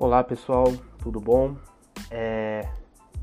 Olá 0.00 0.22
pessoal, 0.22 0.72
tudo 1.02 1.20
bom? 1.20 1.56
É, 2.08 2.68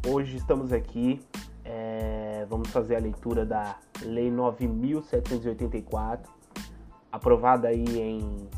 hoje 0.06 0.36
estamos 0.36 0.74
aqui, 0.74 1.22
é, 1.64 2.46
vamos 2.50 2.70
fazer 2.70 2.98
a 2.98 3.00
leitura 3.00 3.46
da 3.46 3.78
Lei 4.02 4.30
9.784, 4.30 6.20
aprovada 7.10 7.70
aí 7.70 7.86
em 7.98 8.50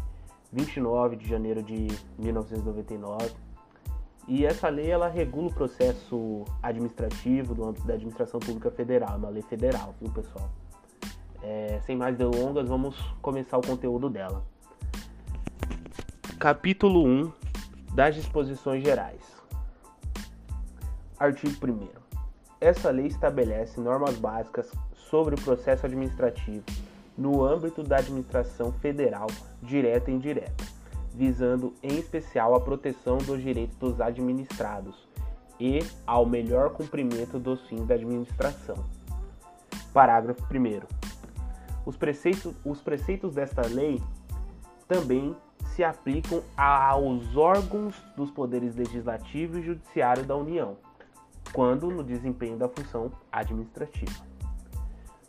29 0.51 1.15
de 1.15 1.29
janeiro 1.29 1.61
de 1.61 1.89
1999. 2.17 3.35
E 4.27 4.47
essa 4.47 4.68
lei 4.68 4.89
ela 4.89 5.07
regula 5.07 5.49
o 5.49 5.54
processo 5.54 6.43
administrativo 6.63 7.54
do 7.54 7.65
âmbito 7.65 7.86
da 7.86 7.93
administração 7.93 8.39
pública 8.39 8.71
federal, 8.71 9.13
é 9.13 9.18
uma 9.18 9.29
lei 9.29 9.43
federal, 9.43 9.93
viu 10.02 10.11
pessoal? 10.11 10.49
É, 11.43 11.79
sem 11.86 11.95
mais 11.95 12.18
delongas, 12.18 12.68
vamos 12.68 12.99
começar 13.21 13.59
o 13.59 13.61
conteúdo 13.61 14.09
dela. 14.09 14.43
Capítulo 16.39 17.05
1 17.05 17.46
das 17.93 18.15
disposições 18.15 18.83
gerais. 18.83 19.21
Artigo 21.19 21.54
1. 21.65 21.87
Essa 22.60 22.89
lei 22.89 23.07
estabelece 23.07 23.79
normas 23.79 24.15
básicas 24.15 24.71
sobre 24.93 25.36
o 25.36 25.41
processo 25.41 25.86
administrativo 25.86 26.63
no 27.18 27.43
âmbito 27.43 27.82
da 27.82 27.97
administração 27.97 28.71
federal 28.73 29.27
direta 29.61 30.11
e 30.11 30.13
indireta, 30.13 30.63
visando 31.13 31.73
em 31.82 31.97
especial 31.97 32.53
a 32.53 32.59
proteção 32.59 33.17
dos 33.17 33.41
direitos 33.41 33.75
dos 33.77 33.99
administrados 33.99 35.08
e 35.59 35.80
ao 36.05 36.25
melhor 36.25 36.72
cumprimento 36.72 37.39
dos 37.39 37.67
fins 37.67 37.85
da 37.85 37.95
administração. 37.95 38.75
Parágrafo 39.91 40.44
1. 40.44 40.81
Os 41.85 41.97
preceitos, 41.97 42.53
os 42.63 42.81
preceitos 42.81 43.33
desta 43.33 43.66
lei 43.66 44.02
também 44.88 45.35
se 45.78 45.83
aplicam 45.83 46.42
aos 46.58 47.38
órgãos 47.38 47.94
dos 48.16 48.31
poderes 48.31 48.75
legislativo 48.75 49.59
e 49.59 49.61
judiciário 49.61 50.25
da 50.25 50.36
União, 50.36 50.75
quando 51.53 51.92
no 51.92 52.03
desempenho 52.03 52.58
da 52.58 52.67
função 52.67 53.11
administrativa. 53.31 54.25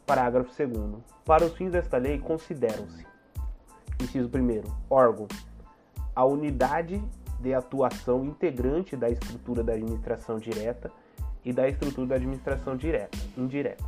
Parágrafo 0.07 0.51
2. 0.57 1.03
Para 1.23 1.45
os 1.45 1.55
fins 1.55 1.71
desta 1.71 1.99
lei, 1.99 2.19
consideram-se: 2.19 3.07
inciso 4.01 4.31
1. 4.35 4.63
órgão, 4.89 5.29
a 6.17 6.25
unidade 6.25 6.99
de 7.41 7.53
atuação 7.53 8.25
integrante 8.25 8.97
da 8.97 9.11
estrutura 9.11 9.63
da 9.63 9.75
administração 9.75 10.39
direta 10.39 10.91
e 11.45 11.53
da 11.53 11.69
estrutura 11.69 12.07
da 12.07 12.15
administração 12.15 12.75
direta, 12.75 13.19
indireta. 13.37 13.85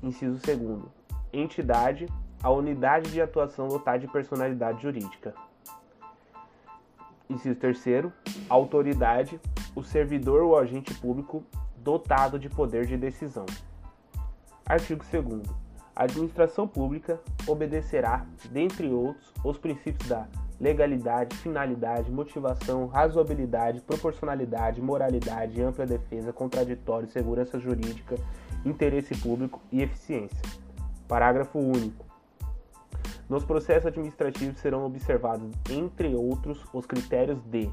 Inciso 0.00 0.38
2. 0.40 0.82
Entidade 1.32 2.06
a 2.42 2.50
unidade 2.50 3.10
de 3.10 3.20
atuação 3.20 3.68
dotada 3.68 3.98
de 3.98 4.08
personalidade 4.08 4.82
jurídica. 4.82 5.34
Inciso 7.28 7.54
terceiro, 7.56 8.12
autoridade, 8.48 9.40
o 9.74 9.82
servidor 9.82 10.42
ou 10.42 10.58
agente 10.58 10.94
público 10.94 11.44
dotado 11.76 12.38
de 12.38 12.48
poder 12.48 12.86
de 12.86 12.96
decisão. 12.96 13.46
Artigo 14.64 15.04
2 15.04 15.42
A 15.94 16.04
administração 16.04 16.66
pública 16.66 17.20
obedecerá, 17.46 18.26
dentre 18.50 18.88
outros, 18.88 19.32
os 19.44 19.58
princípios 19.58 20.08
da 20.08 20.26
legalidade, 20.60 21.36
finalidade, 21.36 22.10
motivação, 22.10 22.86
razoabilidade, 22.86 23.80
proporcionalidade, 23.80 24.80
moralidade, 24.80 25.62
ampla 25.62 25.86
defesa, 25.86 26.32
contraditório, 26.32 27.08
segurança 27.08 27.58
jurídica, 27.58 28.16
interesse 28.64 29.14
público 29.16 29.60
e 29.70 29.82
eficiência. 29.82 30.42
Parágrafo 31.06 31.58
único. 31.58 32.07
Nos 33.28 33.44
processos 33.44 33.86
administrativos 33.86 34.58
serão 34.58 34.86
observados, 34.86 35.52
entre 35.68 36.14
outros, 36.14 36.64
os 36.72 36.86
critérios 36.86 37.38
de: 37.42 37.70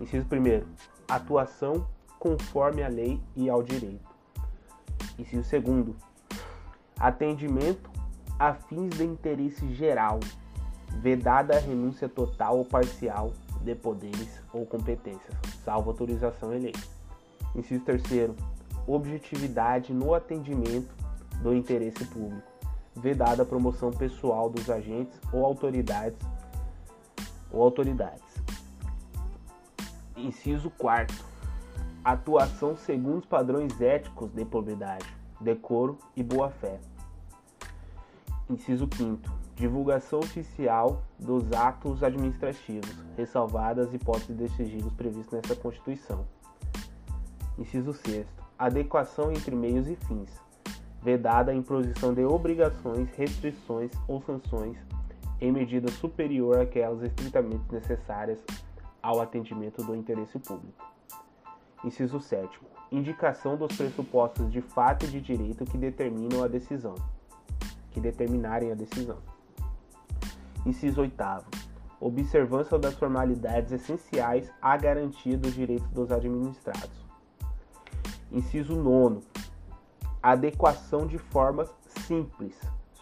inciso 0.00 0.24
1, 0.24 0.66
atuação 1.06 1.86
conforme 2.18 2.82
à 2.82 2.88
lei 2.88 3.20
e 3.36 3.50
ao 3.50 3.62
direito. 3.62 4.08
Inciso 5.18 5.60
2, 5.60 5.94
atendimento 6.98 7.90
a 8.38 8.54
fins 8.54 8.96
de 8.96 9.04
interesse 9.04 9.70
geral, 9.74 10.18
vedada 11.02 11.56
a 11.56 11.60
renúncia 11.60 12.08
total 12.08 12.56
ou 12.56 12.64
parcial 12.64 13.34
de 13.60 13.74
poderes 13.74 14.42
ou 14.50 14.64
competências, 14.64 15.36
salvo 15.62 15.90
autorização 15.90 16.54
em 16.54 16.60
lei. 16.60 16.74
Inciso 17.54 17.84
3, 17.84 18.30
objetividade 18.86 19.92
no 19.92 20.14
atendimento 20.14 20.94
do 21.42 21.54
interesse 21.54 22.02
público 22.06 22.49
vedada 23.00 23.42
a 23.42 23.46
promoção 23.46 23.90
pessoal 23.90 24.48
dos 24.48 24.68
agentes 24.68 25.18
ou 25.32 25.44
autoridades 25.44 26.18
ou 27.50 27.62
autoridades. 27.62 28.22
Inciso 30.16 30.70
4. 30.70 31.30
Atuação 32.04 32.76
segundo 32.76 33.18
os 33.18 33.26
padrões 33.26 33.80
éticos 33.80 34.32
de 34.32 34.44
probidade, 34.44 35.06
decoro 35.40 35.98
e 36.16 36.22
boa-fé. 36.22 36.78
Inciso 38.48 38.88
5. 38.96 39.40
Divulgação 39.54 40.20
oficial 40.20 41.02
dos 41.18 41.52
atos 41.52 42.02
administrativos, 42.02 42.96
ressalvadas 43.16 43.88
as 43.88 43.94
hipóteses 43.94 44.36
de 44.36 44.48
sigilo 44.50 44.90
previstas 44.92 45.40
nesta 45.40 45.54
Constituição. 45.54 46.26
Inciso 47.58 47.92
6. 47.92 48.26
Adequação 48.58 49.30
entre 49.30 49.54
meios 49.54 49.86
e 49.86 49.96
fins, 49.96 50.30
vedada 51.02 51.50
a 51.50 51.54
imposição 51.54 52.12
de 52.12 52.24
obrigações, 52.24 53.08
restrições 53.16 53.90
ou 54.06 54.20
sanções 54.22 54.76
em 55.40 55.50
medida 55.50 55.90
superior 55.90 56.58
àquelas 56.60 57.02
estritamente 57.02 57.64
necessárias 57.72 58.38
ao 59.02 59.20
atendimento 59.20 59.82
do 59.82 59.96
interesse 59.96 60.38
público. 60.38 60.84
Inciso 61.82 62.20
7. 62.20 62.60
Indicação 62.92 63.56
dos 63.56 63.74
pressupostos 63.74 64.52
de 64.52 64.60
fato 64.60 65.06
e 65.06 65.08
de 65.08 65.20
direito 65.20 65.64
que 65.64 65.78
determinam 65.78 66.44
a 66.44 66.48
decisão, 66.48 66.94
que 67.90 68.00
determinarem 68.00 68.70
a 68.70 68.74
decisão. 68.74 69.18
Inciso 70.66 71.00
8. 71.00 71.14
Observância 71.98 72.78
das 72.78 72.94
formalidades 72.94 73.72
essenciais 73.72 74.50
à 74.60 74.76
garantia 74.76 75.38
dos 75.38 75.54
direitos 75.54 75.88
dos 75.88 76.10
administrados. 76.10 77.00
Inciso 78.30 78.74
9 78.76 79.29
adequação 80.22 81.06
de 81.06 81.18
formas 81.18 81.74
simples, 82.06 82.54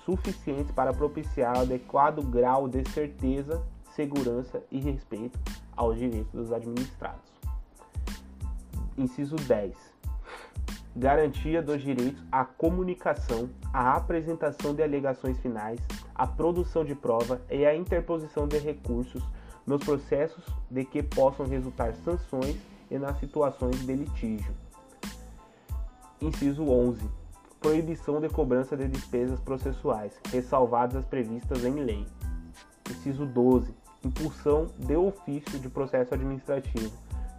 suficientes 0.04 0.70
para 0.72 0.92
propiciar 0.92 1.58
adequado 1.58 2.22
grau 2.22 2.68
de 2.68 2.88
certeza, 2.90 3.62
segurança 3.94 4.62
e 4.70 4.78
respeito 4.78 5.38
aos 5.76 5.98
direitos 5.98 6.32
dos 6.32 6.52
administrados. 6.52 7.32
Inciso 8.96 9.36
10. 9.36 9.74
Garantia 10.96 11.62
dos 11.62 11.82
direitos 11.82 12.22
à 12.32 12.44
comunicação, 12.44 13.48
à 13.72 13.92
apresentação 13.92 14.74
de 14.74 14.82
alegações 14.82 15.38
finais, 15.38 15.80
à 16.14 16.26
produção 16.26 16.84
de 16.84 16.94
prova 16.94 17.40
e 17.50 17.64
à 17.64 17.74
interposição 17.74 18.48
de 18.48 18.58
recursos 18.58 19.22
nos 19.66 19.84
processos 19.84 20.44
de 20.70 20.84
que 20.84 21.02
possam 21.02 21.46
resultar 21.46 21.94
sanções 21.96 22.56
e 22.90 22.98
nas 22.98 23.18
situações 23.18 23.78
de 23.84 23.94
litígio 23.94 24.67
Inciso 26.20 26.68
11. 26.68 27.08
Proibição 27.60 28.20
de 28.20 28.28
cobrança 28.28 28.76
de 28.76 28.88
despesas 28.88 29.38
processuais, 29.40 30.18
ressalvadas 30.32 30.96
as 30.96 31.04
previstas 31.04 31.64
em 31.64 31.74
lei. 31.74 32.06
Inciso 32.90 33.24
12. 33.24 33.72
Impulsão 34.04 34.66
de 34.78 34.96
ofício 34.96 35.58
de 35.60 35.68
processo 35.68 36.14
administrativo, 36.14 36.92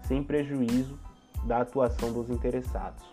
sem 0.08 0.24
prejuízo 0.24 0.98
da 1.44 1.62
atuação 1.62 2.14
dos 2.14 2.30
interessados. 2.30 3.04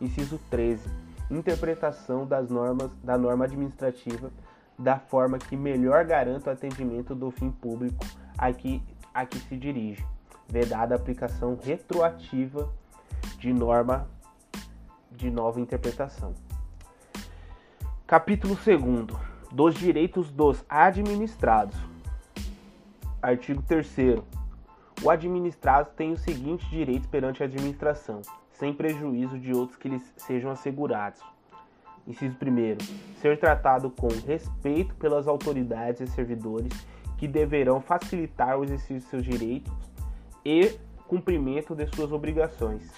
Inciso 0.00 0.38
13. 0.50 0.88
Interpretação 1.30 2.24
das 2.24 2.48
normas 2.48 2.90
da 3.02 3.18
norma 3.18 3.44
administrativa 3.44 4.30
da 4.78 4.98
forma 4.98 5.38
que 5.38 5.56
melhor 5.56 6.04
garanta 6.04 6.50
o 6.50 6.52
atendimento 6.52 7.14
do 7.14 7.32
fim 7.32 7.50
público 7.50 8.06
a 8.36 8.52
que, 8.52 8.80
a 9.12 9.26
que 9.26 9.38
se 9.40 9.56
dirige, 9.56 10.06
vedada 10.48 10.94
a 10.94 10.96
aplicação 10.96 11.58
retroativa 11.60 12.72
de 13.38 13.52
norma 13.52 14.06
de 15.18 15.30
nova 15.30 15.60
interpretação. 15.60 16.32
Capítulo 18.06 18.54
2 18.54 19.06
dos 19.50 19.74
direitos 19.74 20.30
dos 20.30 20.64
administrados. 20.68 21.76
Artigo 23.20 23.60
3 23.62 24.22
O 25.02 25.10
administrado 25.10 25.90
tem 25.96 26.12
os 26.12 26.20
seguintes 26.20 26.68
direitos 26.70 27.08
perante 27.08 27.42
a 27.42 27.46
administração, 27.46 28.22
sem 28.52 28.72
prejuízo 28.72 29.38
de 29.38 29.52
outros 29.52 29.76
que 29.76 29.88
lhes 29.88 30.14
sejam 30.16 30.50
assegurados. 30.50 31.20
Inciso 32.06 32.36
1 32.36 33.18
ser 33.20 33.38
tratado 33.38 33.90
com 33.90 34.08
respeito 34.24 34.94
pelas 34.94 35.26
autoridades 35.26 36.00
e 36.00 36.06
servidores 36.06 36.72
que 37.18 37.26
deverão 37.26 37.80
facilitar 37.80 38.56
o 38.56 38.64
exercício 38.64 39.00
de 39.00 39.04
seus 39.06 39.24
direitos 39.24 39.72
e 40.44 40.78
cumprimento 41.08 41.74
de 41.74 41.86
suas 41.88 42.12
obrigações. 42.12 42.88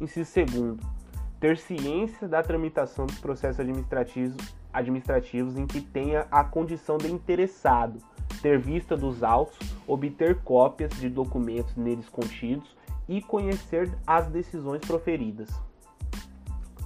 Inciso 0.00 0.46
2 0.46 1.01
ter 1.42 1.58
ciência 1.58 2.28
da 2.28 2.40
tramitação 2.40 3.04
dos 3.04 3.18
processos 3.18 3.58
administrativos, 3.58 4.36
administrativos 4.72 5.58
em 5.58 5.66
que 5.66 5.80
tenha 5.80 6.24
a 6.30 6.44
condição 6.44 6.96
de 6.96 7.10
interessado, 7.10 7.98
ter 8.40 8.60
vista 8.60 8.96
dos 8.96 9.24
autos, 9.24 9.58
obter 9.84 10.38
cópias 10.42 10.92
de 10.92 11.08
documentos 11.08 11.74
neles 11.74 12.08
contidos 12.08 12.76
e 13.08 13.20
conhecer 13.20 13.92
as 14.06 14.28
decisões 14.28 14.82
proferidas. 14.82 15.48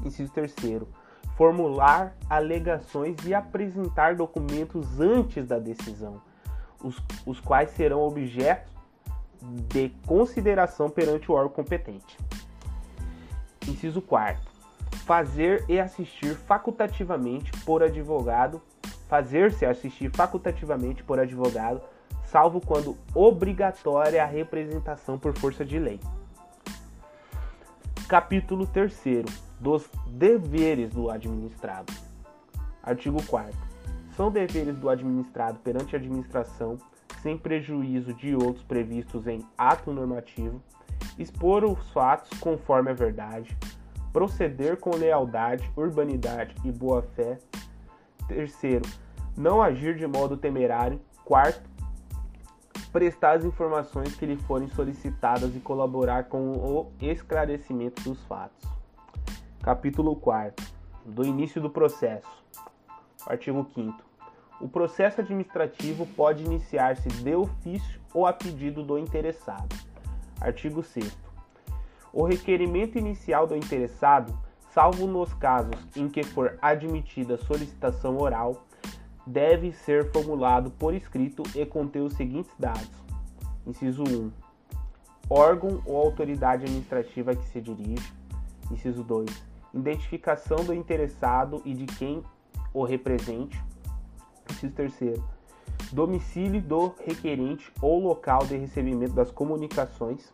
Inciso 0.03 0.32
terceiro, 0.32 0.88
formular 1.37 2.17
alegações 2.31 3.14
e 3.26 3.35
apresentar 3.35 4.17
documentos 4.17 4.99
antes 4.99 5.47
da 5.47 5.58
decisão, 5.58 6.23
os, 6.82 6.97
os 7.26 7.41
quais 7.41 7.73
serão 7.73 8.00
objeto 8.00 8.73
de 9.69 9.91
consideração 10.06 10.88
perante 10.88 11.31
o 11.31 11.35
órgão 11.35 11.53
competente. 11.53 12.17
Inciso 13.69 14.01
4. 14.01 14.41
Fazer 15.05 15.65
e 15.69 15.79
assistir 15.79 16.35
facultativamente 16.35 17.51
por 17.65 17.83
advogado, 17.83 18.63
fazer-se 19.09 19.65
assistir 19.65 20.11
facultativamente 20.15 21.03
por 21.03 21.19
advogado, 21.19 21.81
salvo 22.25 22.61
quando 22.61 22.97
obrigatória 23.15 24.23
a 24.23 24.27
representação 24.27 25.19
por 25.19 25.37
força 25.37 25.65
de 25.65 25.79
lei. 25.79 26.01
Capítulo 28.09 28.67
3 28.67 29.25
dos 29.59 29.89
deveres 30.07 30.91
do 30.91 31.11
administrado. 31.11 31.93
Artigo 32.83 33.23
4 33.27 33.53
São 34.17 34.31
deveres 34.31 34.77
do 34.77 34.89
administrado 34.89 35.59
perante 35.59 35.97
a 35.97 35.99
administração, 35.99 36.79
sem 37.23 37.37
prejuízo 37.37 38.15
de 38.15 38.35
outros 38.35 38.65
previstos 38.65 39.27
em 39.27 39.45
ato 39.59 39.93
normativo, 39.93 40.63
expor 41.19 41.65
os 41.65 41.91
fatos 41.91 42.39
conforme 42.39 42.91
a 42.91 42.95
verdade, 42.95 43.57
proceder 44.13 44.79
com 44.79 44.97
lealdade, 44.97 45.71
urbanidade 45.77 46.55
e 46.65 46.73
boa-fé. 46.73 47.39
Terceiro, 48.27 48.89
não 49.37 49.61
agir 49.63 49.97
de 49.97 50.07
modo 50.07 50.37
temerário. 50.37 51.01
Quarto, 51.25 51.69
prestar 52.93 53.37
as 53.37 53.45
informações 53.45 54.15
que 54.17 54.25
lhe 54.25 54.37
forem 54.37 54.69
solicitadas 54.69 55.55
e 55.55 55.61
colaborar 55.61 56.25
com 56.25 56.53
o 56.53 56.93
esclarecimento 57.01 58.03
dos 58.03 58.25
fatos. 58.25 58.67
Capítulo 59.63 60.17
4 60.17 60.77
do 61.05 61.25
início 61.25 61.61
do 61.61 61.71
processo. 61.71 62.45
Artigo 63.27 63.67
5 63.75 64.03
O 64.61 64.69
processo 64.69 65.21
administrativo 65.21 66.07
pode 66.17 66.45
iniciar-se 66.45 67.09
de 67.09 67.35
ofício 67.35 68.01
ou 68.13 68.27
a 68.27 68.33
pedido 68.33 68.83
do 68.83 68.99
interessado. 68.99 69.77
Artigo 70.41 70.83
6 70.83 71.17
O 72.12 72.25
requerimento 72.25 72.99
inicial 72.99 73.47
do 73.47 73.56
interessado, 73.56 74.37
salvo 74.73 75.06
nos 75.06 75.33
casos 75.35 75.75
em 75.97 76.09
que 76.09 76.23
for 76.23 76.59
admitida 76.61 77.37
solicitação 77.37 78.19
oral, 78.19 78.67
deve 79.27 79.73
ser 79.73 80.11
formulado 80.12 80.71
por 80.71 80.94
escrito 80.94 81.43
e 81.55 81.65
conter 81.67 82.00
os 82.03 82.15
seguintes 82.15 82.53
dados: 82.59 82.91
Inciso 83.67 84.03
1. 84.03 84.31
Órgão 85.29 85.83
ou 85.85 85.97
autoridade 85.97 86.65
administrativa 86.65 87.35
que 87.35 87.44
se 87.47 87.61
dirige. 87.61 88.12
Inciso 88.71 89.03
2 89.03 89.56
identificação 89.77 90.65
do 90.65 90.75
interessado 90.75 91.61
e 91.65 91.75
de 91.75 91.87
quem 91.87 92.23
o 92.73 92.85
represente. 92.85 93.62
Inciso 94.50 94.73
terceiro, 94.73 95.25
domicílio 95.93 96.61
do 96.61 96.94
requerente 97.05 97.73
ou 97.81 98.00
local 98.00 98.40
de 98.46 98.56
recebimento 98.56 99.14
das 99.14 99.31
comunicações. 99.31 100.32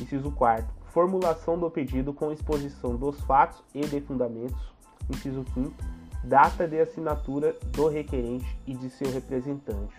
Inciso 0.00 0.30
quarto, 0.30 0.72
formulação 0.86 1.58
do 1.58 1.70
pedido 1.70 2.12
com 2.12 2.32
exposição 2.32 2.96
dos 2.96 3.20
fatos 3.22 3.62
e 3.74 3.80
de 3.80 4.00
fundamentos. 4.00 4.74
Inciso 5.10 5.44
quinto, 5.54 5.84
data 6.24 6.66
de 6.66 6.80
assinatura 6.80 7.54
do 7.72 7.88
requerente 7.88 8.58
e 8.66 8.74
de 8.74 8.90
seu 8.90 9.10
representante. 9.10 9.94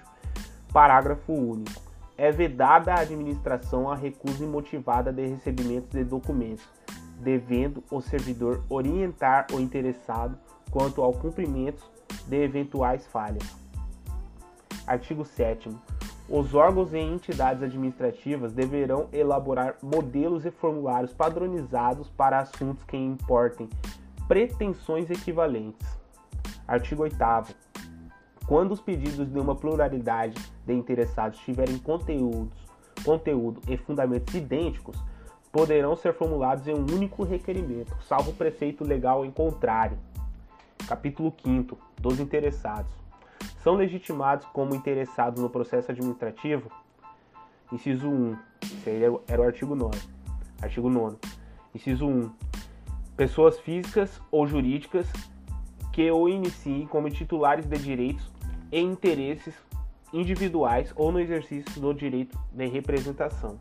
Parágrafo 0.72 1.34
único. 1.34 1.82
É 2.18 2.32
vedada 2.32 2.94
a 2.94 3.02
administração 3.02 3.90
a 3.90 3.96
recusa 3.96 4.44
imotivada 4.44 5.14
de 5.14 5.28
recebimento 5.28 5.96
de 5.96 6.04
documentos, 6.04 6.68
devendo 7.20 7.84
o 7.92 8.02
servidor 8.02 8.64
orientar 8.70 9.46
o 9.54 9.60
interessado 9.60 10.38
quanto 10.72 11.02
ao 11.04 11.14
cumprimento 11.14 11.84
de 12.28 12.44
eventuais 12.44 13.06
falhas. 13.08 13.67
Artigo 14.88 15.26
7 15.26 15.70
os 16.30 16.54
órgãos 16.54 16.94
e 16.94 16.98
entidades 16.98 17.64
administrativas 17.64 18.52
deverão 18.52 19.08
elaborar 19.14 19.78
modelos 19.82 20.46
e 20.46 20.52
formulários 20.52 21.14
padronizados 21.14 22.10
para 22.10 22.40
assuntos 22.40 22.84
que 22.84 22.98
importem 22.98 23.70
pretensões 24.28 25.10
equivalentes. 25.10 25.88
Artigo 26.68 27.04
8 27.04 27.16
Quando 28.46 28.74
os 28.74 28.82
pedidos 28.82 29.32
de 29.32 29.40
uma 29.40 29.56
pluralidade 29.56 30.38
de 30.66 30.74
interessados 30.74 31.40
tiverem 31.40 31.78
conteúdos, 31.78 32.58
conteúdo 33.06 33.62
e 33.70 33.78
fundamentos 33.78 34.36
idênticos, 34.36 35.02
poderão 35.50 35.96
ser 35.96 36.14
formulados 36.14 36.68
em 36.68 36.74
um 36.74 36.86
único 36.94 37.24
requerimento, 37.24 37.96
salvo 38.02 38.32
o 38.32 38.36
preceito 38.36 38.84
legal 38.84 39.24
em 39.24 39.32
contrário. 39.32 39.98
Capítulo 40.90 41.34
5 41.42 41.78
dos 42.02 42.20
interessados. 42.20 43.07
São 43.68 43.76
legitimados 43.76 44.48
como 44.54 44.74
interessados 44.74 45.44
no 45.44 45.50
processo 45.50 45.92
administrativo? 45.92 46.72
Inciso 47.70 48.08
1. 48.08 48.38
Esse 48.64 48.90
aí 48.90 49.04
era 49.28 49.42
o 49.42 49.44
artigo 49.44 49.76
9. 49.76 50.00
Artigo 50.62 50.90
9. 50.90 51.18
Inciso 51.76 52.08
1. 52.08 52.32
Pessoas 53.18 53.60
físicas 53.60 54.22
ou 54.32 54.48
jurídicas 54.48 55.06
que 55.92 56.10
o 56.10 56.30
iniciem 56.30 56.88
como 56.88 57.10
titulares 57.10 57.66
de 57.66 57.78
direitos 57.78 58.32
e 58.72 58.80
interesses 58.80 59.54
individuais 60.14 60.94
ou 60.96 61.12
no 61.12 61.20
exercício 61.20 61.82
do 61.82 61.94
direito 61.94 62.40
de 62.54 62.68
representação. 62.68 63.60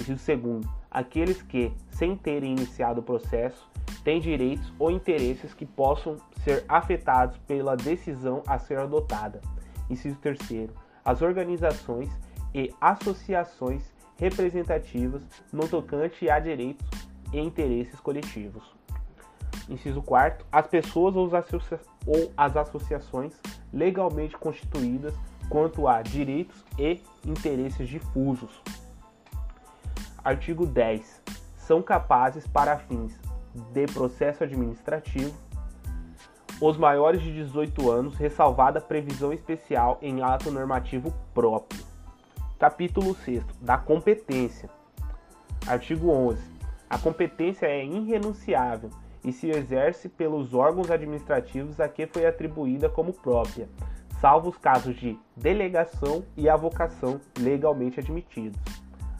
Inciso 0.00 0.34
2. 0.34 0.66
Aqueles 0.90 1.42
que, 1.42 1.70
sem 1.90 2.16
terem 2.16 2.52
iniciado 2.52 3.00
o 3.00 3.04
processo, 3.04 3.68
têm 4.02 4.18
direitos 4.18 4.72
ou 4.78 4.90
interesses 4.90 5.52
que 5.52 5.66
possam 5.66 6.16
ser 6.46 6.64
afetados 6.68 7.36
pela 7.38 7.76
decisão 7.76 8.40
a 8.46 8.56
ser 8.56 8.78
adotada. 8.78 9.40
Inciso 9.90 10.16
3. 10.20 10.70
As 11.04 11.20
organizações 11.20 12.08
e 12.54 12.72
associações 12.80 13.82
representativas 14.16 15.22
no 15.52 15.66
tocante 15.66 16.30
a 16.30 16.38
direitos 16.38 16.86
e 17.32 17.40
interesses 17.40 17.98
coletivos. 17.98 18.62
Inciso 19.68 20.00
4. 20.00 20.46
As 20.52 20.68
pessoas 20.68 21.16
ou, 21.16 21.28
ou 22.06 22.32
as 22.36 22.56
associações 22.56 23.34
legalmente 23.72 24.38
constituídas 24.38 25.14
quanto 25.48 25.88
a 25.88 26.00
direitos 26.00 26.64
e 26.78 27.02
interesses 27.24 27.88
difusos. 27.88 28.62
Artigo 30.22 30.64
10. 30.64 31.22
São 31.56 31.82
capazes 31.82 32.46
para 32.46 32.78
fins 32.78 33.18
de 33.72 33.86
processo 33.86 34.44
administrativo 34.44 35.45
os 36.60 36.76
maiores 36.76 37.20
de 37.20 37.32
18 37.32 37.90
anos, 37.90 38.16
ressalvada 38.16 38.80
previsão 38.80 39.32
especial 39.32 39.98
em 40.00 40.22
ato 40.22 40.50
normativo 40.50 41.12
próprio. 41.34 41.84
Capítulo 42.58 43.14
6 43.14 43.44
da 43.60 43.76
competência. 43.76 44.70
Artigo 45.66 46.10
11. 46.10 46.40
A 46.88 46.98
competência 46.98 47.66
é 47.66 47.84
irrenunciável 47.84 48.90
e 49.22 49.32
se 49.32 49.50
exerce 49.50 50.08
pelos 50.08 50.54
órgãos 50.54 50.90
administrativos 50.90 51.80
a 51.80 51.88
que 51.88 52.06
foi 52.06 52.24
atribuída 52.24 52.88
como 52.88 53.12
própria, 53.12 53.68
salvo 54.20 54.48
os 54.48 54.56
casos 54.56 54.96
de 54.96 55.18
delegação 55.36 56.24
e 56.36 56.48
avocação 56.48 57.20
legalmente 57.38 58.00
admitidos. 58.00 58.60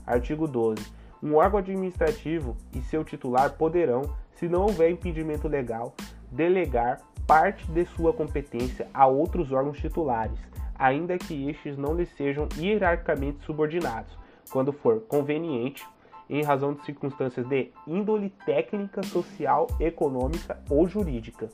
Artigo 0.07 0.47
12 0.47 0.97
um 1.23 1.35
órgão 1.35 1.59
administrativo 1.59 2.57
e 2.75 2.81
seu 2.83 3.03
titular 3.03 3.55
poderão, 3.55 4.03
se 4.35 4.49
não 4.49 4.63
houver 4.63 4.91
impedimento 4.91 5.49
legal, 5.49 5.95
delegar 6.31 7.01
parte 7.27 7.67
de 7.73 7.85
sua 7.87 8.13
competência 8.13 8.89
a 8.95 9.07
outros 9.07 9.51
órgãos 9.51 9.79
titulares, 9.79 10.39
ainda 10.79 11.19
que 11.19 11.51
estes 11.51 11.77
não 11.77 11.95
lhes 11.95 12.09
sejam 12.17 12.49
hierarquicamente 12.57 13.45
subordinados, 13.45 14.17
quando 14.51 14.73
for 14.73 15.01
conveniente, 15.03 15.85
em 16.29 16.43
razão 16.43 16.75
de 16.75 16.85
circunstâncias 16.85 17.47
de 17.47 17.71
índole 17.87 18.31
técnica, 18.45 19.03
social, 19.03 19.67
econômica 19.79 20.61
ou 20.69 20.87
jurídica. 20.87 21.49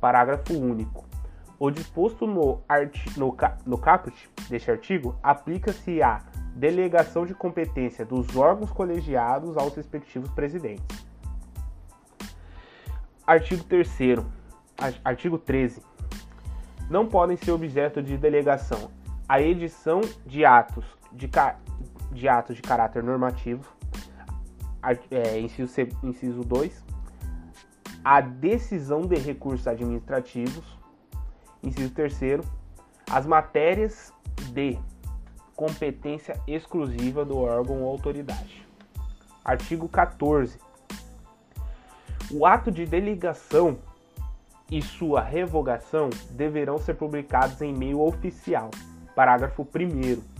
Parágrafo 0.00 0.52
único. 0.54 1.06
O 1.58 1.70
disposto 1.70 2.26
no, 2.26 2.60
no, 3.16 3.36
no 3.66 3.78
caput 3.78 4.30
deste 4.48 4.70
artigo 4.70 5.16
aplica-se 5.22 6.02
a 6.02 6.22
delegação 6.54 7.24
de 7.24 7.34
competência 7.34 8.04
dos 8.04 8.36
órgãos 8.36 8.70
colegiados 8.70 9.56
aos 9.56 9.74
respectivos 9.74 10.30
presidentes. 10.30 11.08
Artigo 13.26 13.62
3 13.64 13.86
Artigo 15.04 15.38
13. 15.38 15.82
Não 16.88 17.06
podem 17.06 17.36
ser 17.36 17.50
objeto 17.50 18.02
de 18.02 18.16
delegação 18.16 18.90
a 19.28 19.40
edição 19.42 20.00
de 20.24 20.44
atos 20.44 20.84
de, 21.12 21.28
de 22.12 22.28
atos 22.28 22.56
de 22.56 22.62
caráter 22.62 23.02
normativo, 23.02 23.64
é, 25.10 25.38
inciso, 25.40 25.72
inciso 26.02 26.44
2, 26.44 26.84
a 28.04 28.20
decisão 28.20 29.02
de 29.02 29.16
recursos 29.16 29.66
administrativos, 29.66 30.64
inciso 31.62 31.92
3 31.92 32.40
as 33.10 33.26
matérias 33.26 34.12
D. 34.52 34.78
Competência 35.56 36.40
exclusiva 36.46 37.24
do 37.24 37.36
órgão 37.36 37.82
ou 37.82 37.90
autoridade. 37.90 38.64
Artigo 39.44 39.88
14. 39.88 40.58
O 42.30 42.46
ato 42.46 42.70
de 42.70 42.86
delegação 42.86 43.78
e 44.70 44.82
sua 44.82 45.20
revogação 45.20 46.10
deverão 46.30 46.78
ser 46.78 46.94
publicados 46.94 47.60
em 47.62 47.72
meio 47.72 48.00
oficial. 48.00 48.70
Parágrafo 49.14 49.62
1. 49.62 50.38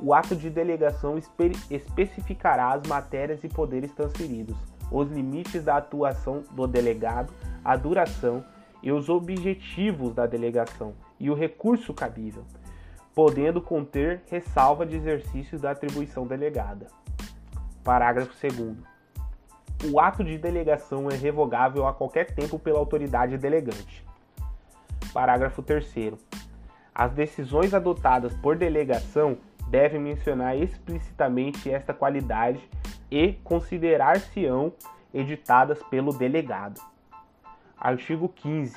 O 0.00 0.14
ato 0.14 0.36
de 0.36 0.48
delegação 0.48 1.18
espe 1.18 1.52
especificará 1.70 2.72
as 2.72 2.86
matérias 2.86 3.42
e 3.42 3.48
poderes 3.48 3.92
transferidos, 3.92 4.56
os 4.92 5.10
limites 5.10 5.64
da 5.64 5.76
atuação 5.76 6.44
do 6.52 6.66
delegado, 6.66 7.32
a 7.64 7.76
duração 7.76 8.44
e 8.80 8.92
os 8.92 9.08
objetivos 9.08 10.14
da 10.14 10.24
delegação 10.24 10.94
e 11.18 11.28
o 11.28 11.34
recurso 11.34 11.92
cabível, 11.92 12.44
podendo 13.12 13.60
conter 13.60 14.22
ressalva 14.30 14.86
de 14.86 14.96
exercício 14.96 15.58
da 15.58 15.72
atribuição 15.72 16.26
delegada. 16.26 16.86
Parágrafo 17.82 18.32
2. 18.40 18.97
O 19.84 20.00
ato 20.00 20.24
de 20.24 20.36
delegação 20.36 21.08
é 21.08 21.14
revogável 21.14 21.86
a 21.86 21.94
qualquer 21.94 22.34
tempo 22.34 22.58
pela 22.58 22.80
autoridade 22.80 23.38
delegante. 23.38 24.04
Parágrafo 25.12 25.62
3. 25.62 26.14
As 26.92 27.12
decisões 27.12 27.72
adotadas 27.72 28.34
por 28.34 28.56
delegação 28.56 29.38
devem 29.68 30.00
mencionar 30.00 30.56
explicitamente 30.56 31.70
esta 31.70 31.94
qualidade 31.94 32.60
e 33.08 33.34
considerar-se-ão 33.44 34.72
editadas 35.14 35.80
pelo 35.84 36.12
delegado. 36.12 36.80
Artigo 37.78 38.28
15. 38.28 38.76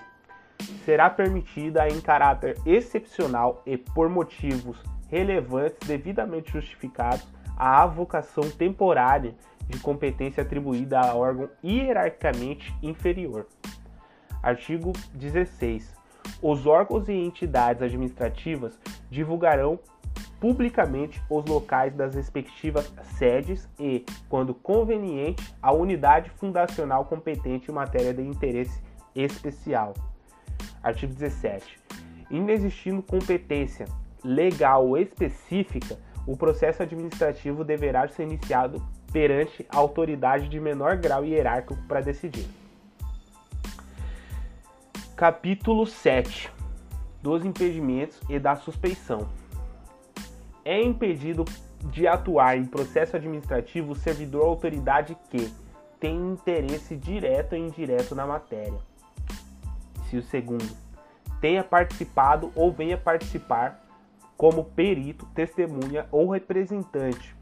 Será 0.85 1.09
permitida 1.09 1.87
em 1.87 1.99
caráter 1.99 2.57
excepcional 2.63 3.63
e 3.65 3.75
por 3.75 4.07
motivos 4.07 4.77
relevantes 5.09 5.87
devidamente 5.87 6.51
justificados 6.51 7.27
a 7.57 7.81
avocação 7.81 8.49
temporária 8.51 9.35
de 9.67 9.79
competência 9.79 10.43
atribuída 10.43 10.99
a 10.99 11.15
órgão 11.15 11.49
hierarquicamente 11.63 12.73
inferior. 12.81 13.47
Artigo 14.41 14.91
16. 15.13 15.93
Os 16.41 16.65
órgãos 16.65 17.07
e 17.07 17.13
entidades 17.13 17.81
administrativas 17.81 18.79
divulgarão 19.09 19.79
publicamente 20.39 21.21
os 21.29 21.45
locais 21.45 21.93
das 21.93 22.15
respectivas 22.15 22.91
sedes 23.17 23.69
e, 23.79 24.03
quando 24.27 24.55
conveniente, 24.55 25.53
a 25.61 25.71
unidade 25.71 26.31
fundacional 26.31 27.05
competente 27.05 27.69
em 27.69 27.73
matéria 27.73 28.11
de 28.11 28.23
interesse 28.23 28.81
especial. 29.15 29.93
Artigo 30.81 31.13
17. 31.13 31.79
Inexistindo 32.31 33.03
competência 33.03 33.85
legal 34.23 34.97
específica, 34.97 35.99
o 36.25 36.35
processo 36.35 36.81
administrativo 36.81 37.63
deverá 37.63 38.07
ser 38.07 38.23
iniciado 38.23 38.81
perante 39.11 39.65
a 39.69 39.77
autoridade 39.77 40.47
de 40.47 40.59
menor 40.59 40.97
grau 40.97 41.23
hierárquico 41.25 41.75
para 41.87 42.01
decidir. 42.01 42.47
Capítulo 45.15 45.85
7 45.85 46.51
dos 47.21 47.45
impedimentos 47.45 48.19
e 48.29 48.39
da 48.39 48.55
suspeição 48.55 49.29
é 50.65 50.81
impedido 50.81 51.45
de 51.85 52.07
atuar 52.07 52.57
em 52.57 52.65
processo 52.65 53.15
administrativo 53.15 53.91
o 53.91 53.95
servidor 53.95 54.45
autoridade 54.45 55.17
que 55.29 55.51
tem 55.99 56.15
interesse 56.31 56.95
direto 56.95 57.53
ou 57.53 57.59
indireto 57.59 58.15
na 58.15 58.25
matéria. 58.25 58.79
Se 60.09 60.17
o 60.17 60.23
segundo 60.23 60.75
tenha 61.39 61.63
participado 61.63 62.51
ou 62.55 62.71
venha 62.71 62.97
participar 62.97 63.83
como 64.37 64.63
perito, 64.63 65.25
testemunha 65.35 66.07
ou 66.11 66.29
representante, 66.29 67.35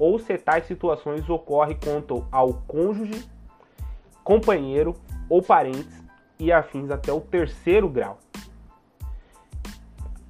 ou 0.00 0.18
se 0.18 0.38
tais 0.38 0.66
situações 0.66 1.28
ocorrem 1.28 1.78
quanto 1.84 2.26
ao 2.32 2.54
cônjuge, 2.66 3.28
companheiro 4.24 4.96
ou 5.28 5.42
parentes 5.42 6.02
e 6.38 6.50
afins 6.50 6.90
até 6.90 7.12
o 7.12 7.20
terceiro 7.20 7.86
grau. 7.86 8.18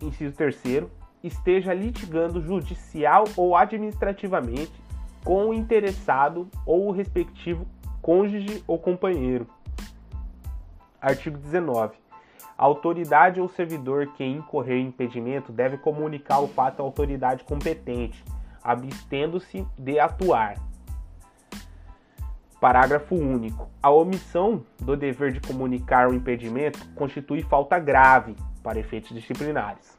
Inciso 0.02 0.34
terceiro, 0.34 0.90
esteja 1.22 1.72
litigando 1.72 2.40
judicial 2.40 3.24
ou 3.36 3.54
administrativamente 3.54 4.72
com 5.24 5.50
o 5.50 5.54
interessado 5.54 6.48
ou 6.66 6.88
o 6.88 6.90
respectivo 6.90 7.64
cônjuge 8.02 8.64
ou 8.66 8.76
companheiro. 8.78 9.46
Artigo 11.00 11.38
19. 11.38 11.94
A 12.58 12.64
autoridade 12.64 13.40
ou 13.40 13.48
servidor 13.48 14.08
que 14.14 14.24
incorrer 14.24 14.78
em 14.78 14.88
impedimento 14.88 15.52
deve 15.52 15.78
comunicar 15.78 16.40
o 16.40 16.48
fato 16.48 16.80
à 16.80 16.82
autoridade 16.82 17.44
competente, 17.44 18.24
abstendo-se 18.62 19.66
de 19.78 19.98
atuar. 19.98 20.56
Parágrafo 22.60 23.14
único. 23.14 23.68
A 23.82 23.90
omissão 23.90 24.64
do 24.78 24.96
dever 24.96 25.32
de 25.32 25.40
comunicar 25.40 26.08
o 26.08 26.14
impedimento 26.14 26.86
constitui 26.94 27.42
falta 27.42 27.78
grave 27.78 28.36
para 28.62 28.78
efeitos 28.78 29.14
disciplinares. 29.14 29.98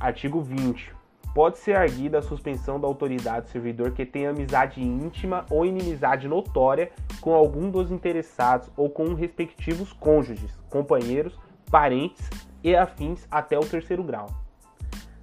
Artigo 0.00 0.40
20. 0.40 0.92
Pode 1.32 1.58
ser 1.58 1.76
arguida 1.76 2.18
a 2.18 2.22
suspensão 2.22 2.78
da 2.78 2.86
autoridade 2.86 3.46
do 3.46 3.50
servidor 3.50 3.92
que 3.92 4.04
tenha 4.04 4.30
amizade 4.30 4.82
íntima 4.82 5.46
ou 5.48 5.64
inimizade 5.64 6.28
notória 6.28 6.90
com 7.20 7.32
algum 7.32 7.70
dos 7.70 7.90
interessados 7.90 8.68
ou 8.76 8.90
com 8.90 9.14
respectivos 9.14 9.92
cônjuges, 9.92 10.52
companheiros, 10.68 11.38
parentes 11.70 12.28
e 12.62 12.74
afins 12.76 13.26
até 13.30 13.58
o 13.58 13.64
terceiro 13.64 14.02
grau. 14.02 14.28